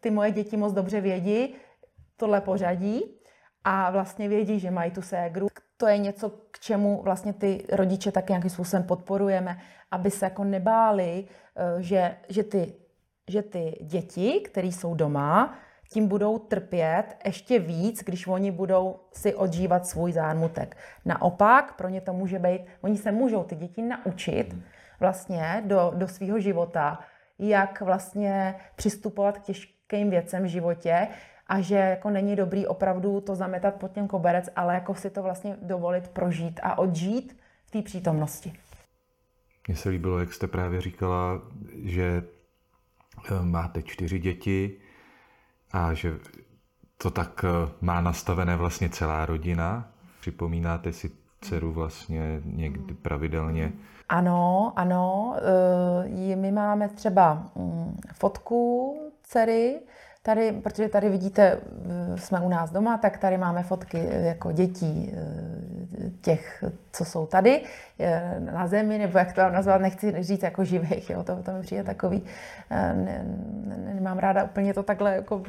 ty 0.00 0.10
moje 0.10 0.30
děti 0.30 0.56
moc 0.56 0.72
dobře 0.72 1.00
vědí 1.00 1.54
tohle 2.16 2.40
pořadí 2.40 3.04
a 3.64 3.90
vlastně 3.90 4.28
vědí, 4.28 4.60
že 4.60 4.70
mají 4.70 4.90
tu 4.90 5.02
ségru. 5.02 5.46
To 5.76 5.86
je 5.86 5.98
něco, 5.98 6.30
k 6.50 6.58
čemu 6.58 7.02
vlastně 7.02 7.32
ty 7.32 7.64
rodiče 7.72 8.12
taky 8.12 8.32
nějakým 8.32 8.50
způsobem 8.50 8.82
podporujeme, 8.82 9.58
aby 9.90 10.10
se 10.10 10.26
jako 10.26 10.44
nebáli, 10.44 11.24
uh, 11.74 11.80
že, 11.80 12.16
že, 12.28 12.42
ty, 12.42 12.74
že 13.28 13.42
ty 13.42 13.78
děti, 13.80 14.40
které 14.44 14.66
jsou 14.66 14.94
doma, 14.94 15.58
tím 15.94 16.08
budou 16.08 16.38
trpět 16.38 17.16
ještě 17.24 17.58
víc, 17.58 18.02
když 18.04 18.26
oni 18.26 18.50
budou 18.50 18.96
si 19.12 19.34
odžívat 19.34 19.86
svůj 19.86 20.12
zármutek. 20.12 20.76
Naopak, 21.04 21.76
pro 21.76 21.88
ně 21.88 22.00
to 22.00 22.12
může 22.12 22.38
být, 22.38 22.60
oni 22.80 22.96
se 22.96 23.12
můžou 23.12 23.44
ty 23.44 23.54
děti 23.54 23.82
naučit 23.82 24.56
vlastně 25.00 25.62
do, 25.66 25.92
do 25.94 26.08
svého 26.08 26.40
života, 26.40 27.00
jak 27.38 27.80
vlastně 27.80 28.54
přistupovat 28.76 29.38
k 29.38 29.42
těžkým 29.42 30.10
věcem 30.10 30.42
v 30.42 30.46
životě 30.46 31.08
a 31.46 31.60
že 31.60 31.74
jako 31.74 32.10
není 32.10 32.36
dobrý 32.36 32.66
opravdu 32.66 33.20
to 33.20 33.34
zametat 33.34 33.74
pod 33.74 33.92
tím 33.92 34.08
koberec, 34.08 34.48
ale 34.56 34.74
jako 34.74 34.94
si 34.94 35.10
to 35.10 35.22
vlastně 35.22 35.56
dovolit 35.62 36.08
prožít 36.08 36.60
a 36.62 36.78
odžít 36.78 37.36
v 37.66 37.70
té 37.70 37.82
přítomnosti. 37.82 38.52
Mně 39.68 39.76
se 39.76 39.88
líbilo, 39.88 40.18
jak 40.18 40.32
jste 40.32 40.46
právě 40.46 40.80
říkala, 40.80 41.42
že 41.84 42.22
eh, 42.22 43.42
máte 43.42 43.82
čtyři 43.82 44.18
děti, 44.18 44.80
a 45.74 45.94
že 45.94 46.18
to 46.98 47.10
tak 47.10 47.44
eh, 47.44 47.70
má 47.80 48.00
nastavené 48.00 48.56
vlastně 48.56 48.88
celá 48.88 49.26
rodina. 49.26 49.88
Připomínáte 50.20 50.92
si 50.92 51.10
dceru 51.40 51.72
vlastně 51.72 52.40
někdy 52.44 52.94
pravidelně? 52.94 53.72
Ano, 54.08 54.72
ano. 54.76 55.36
Eh, 56.32 56.36
my 56.36 56.52
máme 56.52 56.88
třeba 56.88 57.50
mm, 57.54 57.96
fotku 58.12 58.96
dcery, 59.22 59.80
Tady, 60.26 60.52
protože 60.52 60.88
tady 60.88 61.08
vidíte, 61.08 61.42
eh, 61.52 62.18
jsme 62.18 62.40
u 62.40 62.48
nás 62.48 62.70
doma, 62.70 62.98
tak 62.98 63.18
tady 63.18 63.38
máme 63.38 63.62
fotky 63.62 64.08
jako 64.10 64.52
dětí 64.52 65.14
těch, 66.20 66.64
co 66.92 67.04
jsou 67.04 67.26
tady 67.26 67.62
na 68.38 68.66
zemi, 68.66 68.98
nebo 68.98 69.18
jak 69.18 69.32
to 69.32 69.40
mám 69.40 69.52
nazvat, 69.52 69.80
nechci 69.80 70.22
říct 70.22 70.42
jako 70.42 70.64
živých, 70.64 71.10
jo, 71.10 71.22
to, 71.22 71.42
to 71.42 71.52
mi 71.52 71.62
přijde 71.62 71.84
takový, 71.84 72.22
ne, 72.70 73.24
ne, 73.66 73.94
nemám 73.94 74.18
ráda 74.18 74.44
úplně 74.44 74.74
to 74.74 74.82
takhle 74.82 75.14
jako 75.14 75.42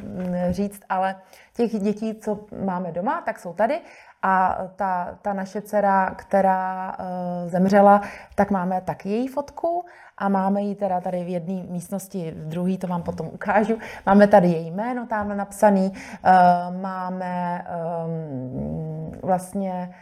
říct, 0.49 0.81
ale 0.89 1.15
těch 1.53 1.71
dětí, 1.71 2.15
co 2.15 2.45
máme 2.65 2.91
doma, 2.91 3.21
tak 3.21 3.39
jsou 3.39 3.53
tady 3.53 3.79
a 4.27 4.57
ta, 4.75 5.17
ta 5.21 5.33
naše 5.33 5.61
dcera, 5.61 6.11
která 6.15 6.97
uh, 6.99 7.49
zemřela, 7.49 8.01
tak 8.35 8.51
máme 8.51 8.81
taky 8.81 9.09
její 9.09 9.27
fotku 9.27 9.85
a 10.17 10.29
máme 10.29 10.61
ji 10.61 10.75
teda 10.75 11.01
tady 11.01 11.23
v 11.23 11.27
jedné 11.27 11.63
místnosti, 11.69 12.31
v 12.31 12.47
druhé 12.47 12.77
to 12.77 12.87
vám 12.87 13.03
potom 13.03 13.27
ukážu. 13.27 13.77
Máme 14.05 14.27
tady 14.27 14.47
její 14.47 14.71
jméno 14.71 15.07
tam 15.07 15.37
napsaný, 15.37 15.91
uh, 15.91 16.81
máme 16.81 17.65
um, 18.05 19.11
vlastně 19.23 19.95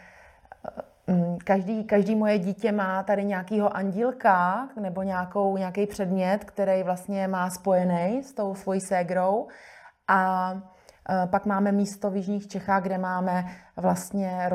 um, 1.06 1.38
každý, 1.44 1.84
každý 1.84 2.14
moje 2.14 2.38
dítě 2.38 2.72
má 2.72 3.02
tady 3.02 3.24
nějakýho 3.24 3.76
andílka 3.76 4.68
nebo 4.80 5.02
nějakou, 5.02 5.56
nějaký 5.56 5.86
předmět, 5.86 6.44
který 6.44 6.82
vlastně 6.82 7.28
má 7.28 7.50
spojený 7.50 8.22
s 8.22 8.32
tou 8.32 8.54
svojí 8.54 8.80
ségrou 8.80 9.48
a 10.08 10.54
pak 11.26 11.46
máme 11.46 11.72
místo 11.72 12.10
v 12.10 12.16
Jižních 12.16 12.48
Čechách, 12.48 12.82
kde 12.82 12.98
máme 12.98 13.44
vlastně, 13.76 14.50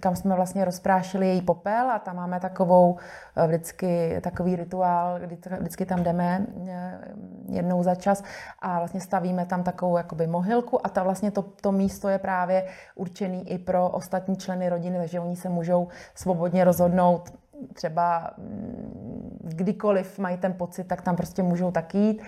kam 0.00 0.16
jsme 0.16 0.34
vlastně 0.34 0.64
rozprášili 0.64 1.28
její 1.28 1.42
popel 1.42 1.90
a 1.90 1.98
tam 1.98 2.16
máme 2.16 2.40
takovou 2.40 2.96
eh, 3.36 3.46
vždycky 3.46 4.20
takový 4.20 4.56
rituál, 4.56 5.18
kdy 5.20 5.38
vždycky 5.60 5.86
tam 5.86 6.02
jdeme 6.02 6.46
eh, 6.68 7.00
jednou 7.48 7.82
za 7.82 7.94
čas 7.94 8.24
a 8.60 8.78
vlastně 8.78 9.00
stavíme 9.00 9.46
tam 9.46 9.62
takovou 9.62 9.96
jakoby 9.96 10.26
mohylku 10.26 10.86
a 10.86 10.88
ta 10.88 11.02
vlastně 11.02 11.30
to, 11.30 11.42
to 11.42 11.72
místo 11.72 12.08
je 12.08 12.18
právě 12.18 12.66
určený 12.94 13.50
i 13.50 13.58
pro 13.58 13.88
ostatní 13.88 14.36
členy 14.36 14.68
rodiny, 14.68 14.98
takže 14.98 15.20
oni 15.20 15.36
se 15.36 15.48
můžou 15.48 15.88
svobodně 16.14 16.64
rozhodnout 16.64 17.32
třeba 17.74 18.30
mm, 18.38 19.38
kdykoliv 19.42 20.18
mají 20.18 20.36
ten 20.36 20.52
pocit, 20.52 20.84
tak 20.84 21.02
tam 21.02 21.16
prostě 21.16 21.42
můžou 21.42 21.70
tak 21.70 21.94
jít 21.94 22.22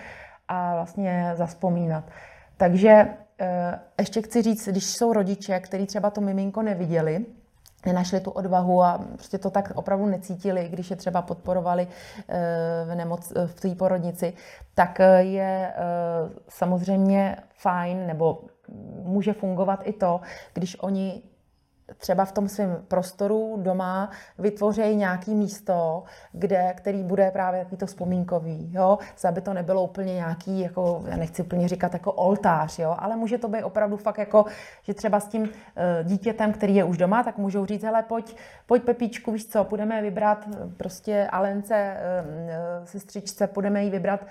a 0.47 0.75
vlastně 0.75 1.31
zaspomínat. 1.35 2.03
Takže 2.57 3.07
Eh, 3.07 3.24
ještě 3.99 4.21
chci 4.21 4.41
říct, 4.41 4.67
když 4.67 4.85
jsou 4.85 5.13
rodiče, 5.13 5.59
kteří 5.59 5.85
třeba 5.85 6.09
to 6.09 6.21
miminko 6.21 6.61
neviděli, 6.61 7.25
nenašli 7.85 8.19
tu 8.19 8.31
odvahu 8.31 8.83
a 8.83 9.05
prostě 9.13 9.37
to 9.37 9.49
tak 9.49 9.71
opravdu 9.75 10.05
necítili, 10.05 10.69
když 10.69 10.89
je 10.89 10.95
třeba 10.95 11.21
podporovali 11.21 11.87
eh, 12.27 12.85
v, 12.85 12.95
nemoc, 12.95 13.33
v 13.45 13.61
té 13.61 13.75
porodnici, 13.75 14.33
tak 14.75 14.99
eh, 14.99 15.23
je 15.23 15.73
samozřejmě 16.49 17.37
fajn 17.53 18.07
nebo 18.07 18.43
může 19.03 19.33
fungovat 19.33 19.79
i 19.83 19.93
to, 19.93 20.21
když 20.53 20.79
oni 20.79 21.21
třeba 21.97 22.25
v 22.25 22.31
tom 22.31 22.49
svém 22.49 22.83
prostoru 22.87 23.57
doma 23.61 24.09
vytvoří 24.39 24.95
nějaký 24.95 25.35
místo, 25.35 26.03
kde, 26.31 26.73
který 26.77 27.03
bude 27.03 27.31
právě 27.31 27.59
takový 27.59 27.77
to 27.77 27.85
vzpomínkový, 27.85 28.71
jo, 28.73 28.97
aby 29.27 29.41
to 29.41 29.53
nebylo 29.53 29.83
úplně 29.83 30.13
nějaký, 30.13 30.59
jako, 30.59 31.03
já 31.07 31.17
nechci 31.17 31.41
úplně 31.41 31.67
říkat 31.67 31.93
jako 31.93 32.11
oltář, 32.11 32.79
jo, 32.79 32.95
ale 32.99 33.15
může 33.15 33.37
to 33.37 33.47
být 33.47 33.63
opravdu 33.63 33.97
fakt 33.97 34.17
jako, 34.17 34.45
že 34.83 34.93
třeba 34.93 35.19
s 35.19 35.27
tím 35.27 35.41
uh, 35.41 35.49
dítětem, 36.03 36.53
který 36.53 36.75
je 36.75 36.83
už 36.83 36.97
doma, 36.97 37.23
tak 37.23 37.37
můžou 37.37 37.65
říct, 37.65 37.83
hele, 37.83 38.03
pojď, 38.03 38.37
pojď 38.65 38.83
Pepíčku, 38.83 39.31
víš 39.31 39.47
co, 39.47 39.63
půjdeme 39.63 40.01
vybrat 40.01 40.47
eh, 40.47 40.57
prostě 40.77 41.27
Alence, 41.31 41.97
uh, 42.79 42.85
sestřičce, 42.85 43.47
půjdeme 43.47 43.83
jí 43.83 43.89
vybrat 43.89 44.25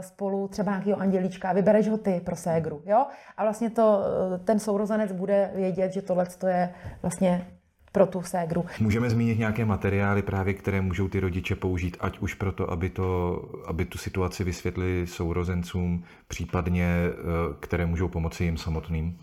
spolu 0.00 0.48
třeba 0.48 0.72
nějakého 0.72 1.00
andělíčka, 1.00 1.52
vybereš 1.52 1.88
ho 1.88 1.98
ty 1.98 2.20
pro 2.24 2.36
ségru, 2.36 2.82
jo, 2.86 3.06
a 3.36 3.42
vlastně 3.42 3.70
to, 3.70 4.02
ten 4.44 4.58
sourozenec 4.58 5.12
bude 5.12 5.50
vědět, 5.54 5.92
že 5.92 6.02
tohle 6.02 6.26
je 6.46 6.74
vlastně 7.02 7.46
pro 7.92 8.06
tu 8.06 8.22
ségru. 8.22 8.64
Můžeme 8.80 9.10
zmínit 9.10 9.38
nějaké 9.38 9.64
materiály 9.64 10.22
právě, 10.22 10.54
které 10.54 10.80
můžou 10.80 11.08
ty 11.08 11.20
rodiče 11.20 11.56
použít, 11.56 11.96
ať 12.00 12.18
už 12.18 12.34
proto, 12.34 12.70
aby, 12.70 12.90
to, 12.90 13.42
aby 13.66 13.84
tu 13.84 13.98
situaci 13.98 14.44
vysvětlili 14.44 15.06
sourozencům, 15.06 16.04
případně 16.28 16.86
eh, 16.86 17.12
které 17.60 17.86
můžou 17.86 18.08
pomoci 18.08 18.44
jim 18.44 18.56
samotným? 18.56 19.18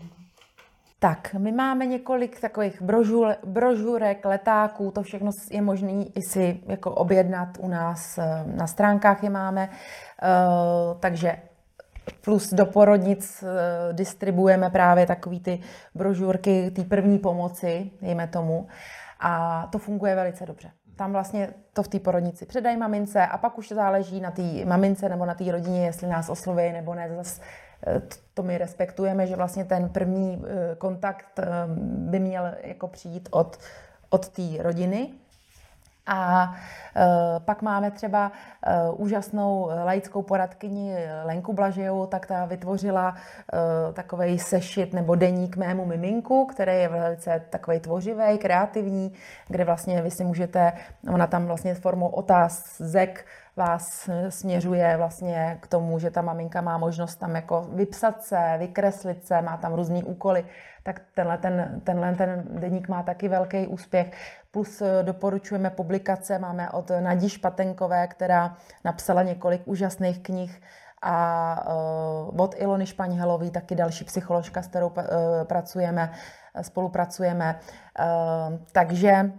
Tak, 1.00 1.34
my 1.38 1.52
máme 1.52 1.86
několik 1.86 2.40
takových 2.40 2.82
brožur, 2.82 3.34
brožurek, 3.46 4.24
letáků, 4.24 4.90
to 4.90 5.02
všechno 5.02 5.30
je 5.50 5.62
možné 5.62 6.04
i 6.14 6.22
si 6.22 6.60
jako 6.66 6.90
objednat 6.90 7.48
u 7.58 7.68
nás 7.68 8.18
eh, 8.18 8.44
na 8.56 8.66
stránkách 8.66 9.22
je 9.22 9.30
máme. 9.30 9.68
Uh, 10.22 11.00
takže 11.00 11.36
plus 12.20 12.52
do 12.52 12.66
porodnic 12.66 13.42
eh, 13.42 13.92
distribuujeme 13.92 14.70
právě 14.70 15.06
takové 15.06 15.40
ty 15.40 15.60
brožurky, 15.94 16.70
ty 16.70 16.84
první 16.84 17.18
pomoci, 17.18 17.90
dejme 18.02 18.26
tomu. 18.26 18.66
A 19.20 19.66
to 19.72 19.78
funguje 19.78 20.14
velice 20.14 20.46
dobře. 20.46 20.70
Tam 20.96 21.12
vlastně 21.12 21.48
to 21.72 21.82
v 21.82 21.88
té 21.88 21.98
porodnici 21.98 22.46
předají 22.46 22.76
mamince 22.76 23.26
a 23.26 23.38
pak 23.38 23.58
už 23.58 23.68
záleží 23.68 24.20
na 24.20 24.30
té 24.30 24.64
mamince 24.64 25.08
nebo 25.08 25.26
na 25.26 25.34
té 25.34 25.52
rodině, 25.52 25.86
jestli 25.86 26.08
nás 26.08 26.28
osloví 26.28 26.72
nebo 26.72 26.94
ne. 26.94 27.10
Zas 27.16 27.40
eh, 27.86 28.02
to 28.34 28.42
my 28.42 28.58
respektujeme, 28.58 29.26
že 29.26 29.36
vlastně 29.36 29.64
ten 29.64 29.88
první 29.88 30.42
eh, 30.44 30.74
kontakt 30.74 31.40
by 31.86 32.18
měl 32.18 32.54
jako 32.62 32.88
přijít 32.88 33.28
od, 33.32 33.58
od 34.10 34.28
té 34.28 34.62
rodiny, 34.62 35.10
a 36.08 36.54
e, 36.96 37.40
pak 37.40 37.62
máme 37.62 37.90
třeba 37.90 38.32
e, 38.66 38.90
úžasnou 38.90 39.70
laickou 39.84 40.22
poradkyni 40.22 40.96
Lenku 41.24 41.52
Blažejovou, 41.52 42.06
tak 42.06 42.26
ta 42.26 42.44
vytvořila 42.44 43.14
e, 43.14 43.92
takový 43.92 44.38
sešit 44.38 44.92
nebo 44.92 45.14
deník 45.14 45.56
mému 45.56 45.84
miminku, 45.84 46.46
který 46.46 46.72
je 46.72 46.88
velice 46.88 47.42
takový 47.50 47.80
tvořivý, 47.80 48.38
kreativní, 48.38 49.12
kde 49.48 49.64
vlastně 49.64 50.02
vy 50.02 50.10
si 50.10 50.24
můžete, 50.24 50.72
ona 51.14 51.26
tam 51.26 51.46
vlastně 51.46 51.74
formou 51.74 52.08
otázek 52.08 53.26
vás 53.56 54.10
směřuje 54.28 54.96
vlastně 54.96 55.58
k 55.60 55.66
tomu, 55.66 55.98
že 55.98 56.10
ta 56.10 56.22
maminka 56.22 56.60
má 56.60 56.78
možnost 56.78 57.16
tam 57.16 57.34
jako 57.34 57.66
vypsat 57.72 58.22
se, 58.22 58.54
vykreslit 58.58 59.26
se, 59.26 59.42
má 59.42 59.56
tam 59.56 59.74
různý 59.74 60.04
úkoly, 60.04 60.44
tak 60.88 61.00
tenhle 61.14 61.38
ten, 61.38 61.80
tenhle 61.84 62.14
ten 62.14 62.44
deník 62.50 62.88
má 62.88 63.02
taky 63.02 63.28
velký 63.28 63.66
úspěch. 63.66 64.12
Plus 64.50 64.82
eh, 64.82 65.02
doporučujeme 65.02 65.70
publikace, 65.70 66.38
máme 66.38 66.70
od 66.70 66.90
Nadí 67.00 67.28
Špatenkové, 67.28 68.06
která 68.06 68.56
napsala 68.84 69.22
několik 69.22 69.62
úžasných 69.68 70.22
knih 70.22 70.62
a 71.02 71.16
uh, 72.30 72.40
od 72.40 72.54
Ilony 72.58 72.86
Španělový, 72.86 73.50
taky 73.50 73.74
další 73.74 74.04
psycholožka, 74.04 74.62
s 74.62 74.66
kterou 74.66 74.88
uh, 74.88 75.04
pracujeme, 75.44 76.12
spolupracujeme. 76.62 77.58
Takže 78.72 79.32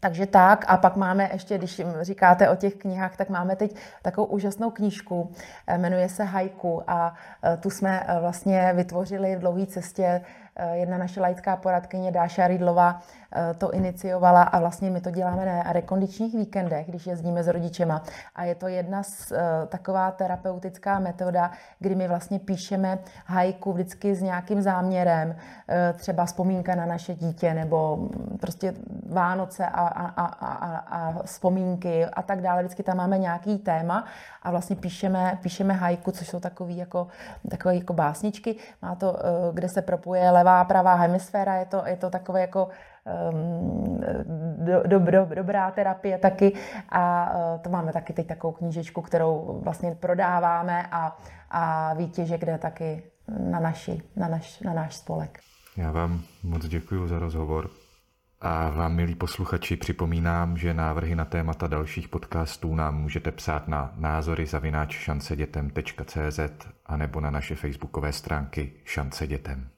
takže 0.00 0.26
tak. 0.26 0.64
A 0.68 0.76
pak 0.76 0.96
máme 0.96 1.30
ještě, 1.32 1.58
když 1.58 1.82
říkáte 2.00 2.50
o 2.50 2.56
těch 2.56 2.74
knihách, 2.74 3.16
tak 3.16 3.28
máme 3.28 3.56
teď 3.56 3.76
takovou 4.02 4.26
úžasnou 4.26 4.70
knížku, 4.70 5.32
jmenuje 5.76 6.08
se 6.08 6.24
Haiku 6.24 6.82
a 6.86 7.14
tu 7.60 7.70
jsme 7.70 8.06
vlastně 8.20 8.72
vytvořili 8.74 9.36
v 9.36 9.38
dlouhé 9.38 9.66
cestě 9.66 10.20
Eh, 10.20 10.41
jedna 10.72 10.98
naše 10.98 11.20
laická 11.20 11.56
poradkyně 11.56 12.12
Dáša 12.12 12.48
Rydlová 12.48 13.00
eh, 13.32 13.54
to 13.54 13.70
iniciovala 13.70 14.42
a 14.42 14.60
vlastně 14.60 14.90
my 14.90 15.00
to 15.00 15.10
děláme 15.10 15.46
na 15.46 15.72
rekondičních 15.72 16.34
víkendech, 16.34 16.86
když 16.88 17.06
jezdíme 17.06 17.42
s 17.42 17.48
rodičema. 17.48 18.02
A 18.36 18.44
je 18.44 18.54
to 18.54 18.68
jedna 18.68 19.02
z, 19.02 19.32
eh, 19.32 19.66
taková 19.66 20.10
terapeutická 20.10 20.98
metoda, 20.98 21.50
kdy 21.78 21.94
my 21.94 22.08
vlastně 22.08 22.38
píšeme 22.38 22.98
hajku 23.26 23.72
vždycky 23.72 24.14
s 24.14 24.22
nějakým 24.22 24.62
záměrem, 24.62 25.36
třeba 25.94 26.24
vzpomínka 26.24 26.74
na 26.74 26.86
naše 26.86 27.14
dítě 27.14 27.54
nebo 27.54 28.08
prostě 28.40 28.74
Vánoce 29.12 29.66
a, 29.66 29.86
a, 29.86 30.06
a, 30.06 30.26
a, 30.26 30.76
a 30.76 31.22
vzpomínky 31.22 32.04
a 32.04 32.22
tak 32.22 32.40
dále. 32.40 32.62
Vždycky 32.62 32.82
tam 32.82 32.96
máme 32.96 33.18
nějaký 33.18 33.58
téma 33.58 34.04
a 34.42 34.50
vlastně 34.50 34.76
píšeme, 34.76 35.38
píšeme 35.42 35.74
hajku, 35.74 36.10
což 36.10 36.28
jsou 36.28 36.40
takový 36.40 36.76
jako, 36.76 37.06
takové 37.50 37.76
jako 37.76 37.92
básničky. 37.92 38.56
Má 38.82 38.94
to, 38.94 39.16
kde 39.52 39.68
se 39.68 39.82
propuje 39.82 40.30
levá, 40.42 40.64
pravá 40.64 40.94
hemisféra, 40.94 41.54
je 41.54 41.66
to, 41.66 41.82
je 41.86 41.96
to 41.96 42.10
takové 42.10 42.40
jako 42.40 42.68
um, 43.30 44.00
do, 44.58 44.82
do, 44.86 44.98
do, 44.98 45.28
dobrá 45.34 45.70
terapie 45.70 46.18
taky 46.18 46.52
a 46.88 47.32
uh, 47.34 47.60
to 47.60 47.70
máme 47.70 47.92
taky 47.92 48.12
teď 48.12 48.26
takovou 48.26 48.52
knížečku, 48.52 49.02
kterou 49.02 49.60
vlastně 49.64 49.94
prodáváme 49.94 50.86
a, 50.90 51.16
a 51.50 51.94
výtěže, 51.94 52.38
kde 52.38 52.58
taky 52.58 53.02
na, 53.50 53.60
naši, 53.60 54.02
na, 54.16 54.28
naš, 54.28 54.60
na 54.60 54.72
náš 54.72 54.96
spolek. 54.96 55.38
Já 55.76 55.90
vám 55.90 56.20
moc 56.42 56.66
děkuji 56.66 57.08
za 57.08 57.18
rozhovor. 57.18 57.70
A 58.44 58.70
vám, 58.70 58.94
milí 58.94 59.14
posluchači, 59.14 59.76
připomínám, 59.76 60.56
že 60.56 60.74
návrhy 60.74 61.14
na 61.14 61.24
témata 61.24 61.66
dalších 61.66 62.08
podcastů 62.08 62.74
nám 62.74 63.00
můžete 63.00 63.32
psát 63.32 63.68
na 63.68 63.92
názory 63.96 64.46
zavináč 64.46 64.98
šancedětem.cz 64.98 66.40
a 66.86 66.96
nebo 66.96 67.20
na 67.20 67.30
naše 67.30 67.54
facebookové 67.54 68.12
stránky 68.12 68.72
Šance 68.84 69.26
dětem. 69.26 69.71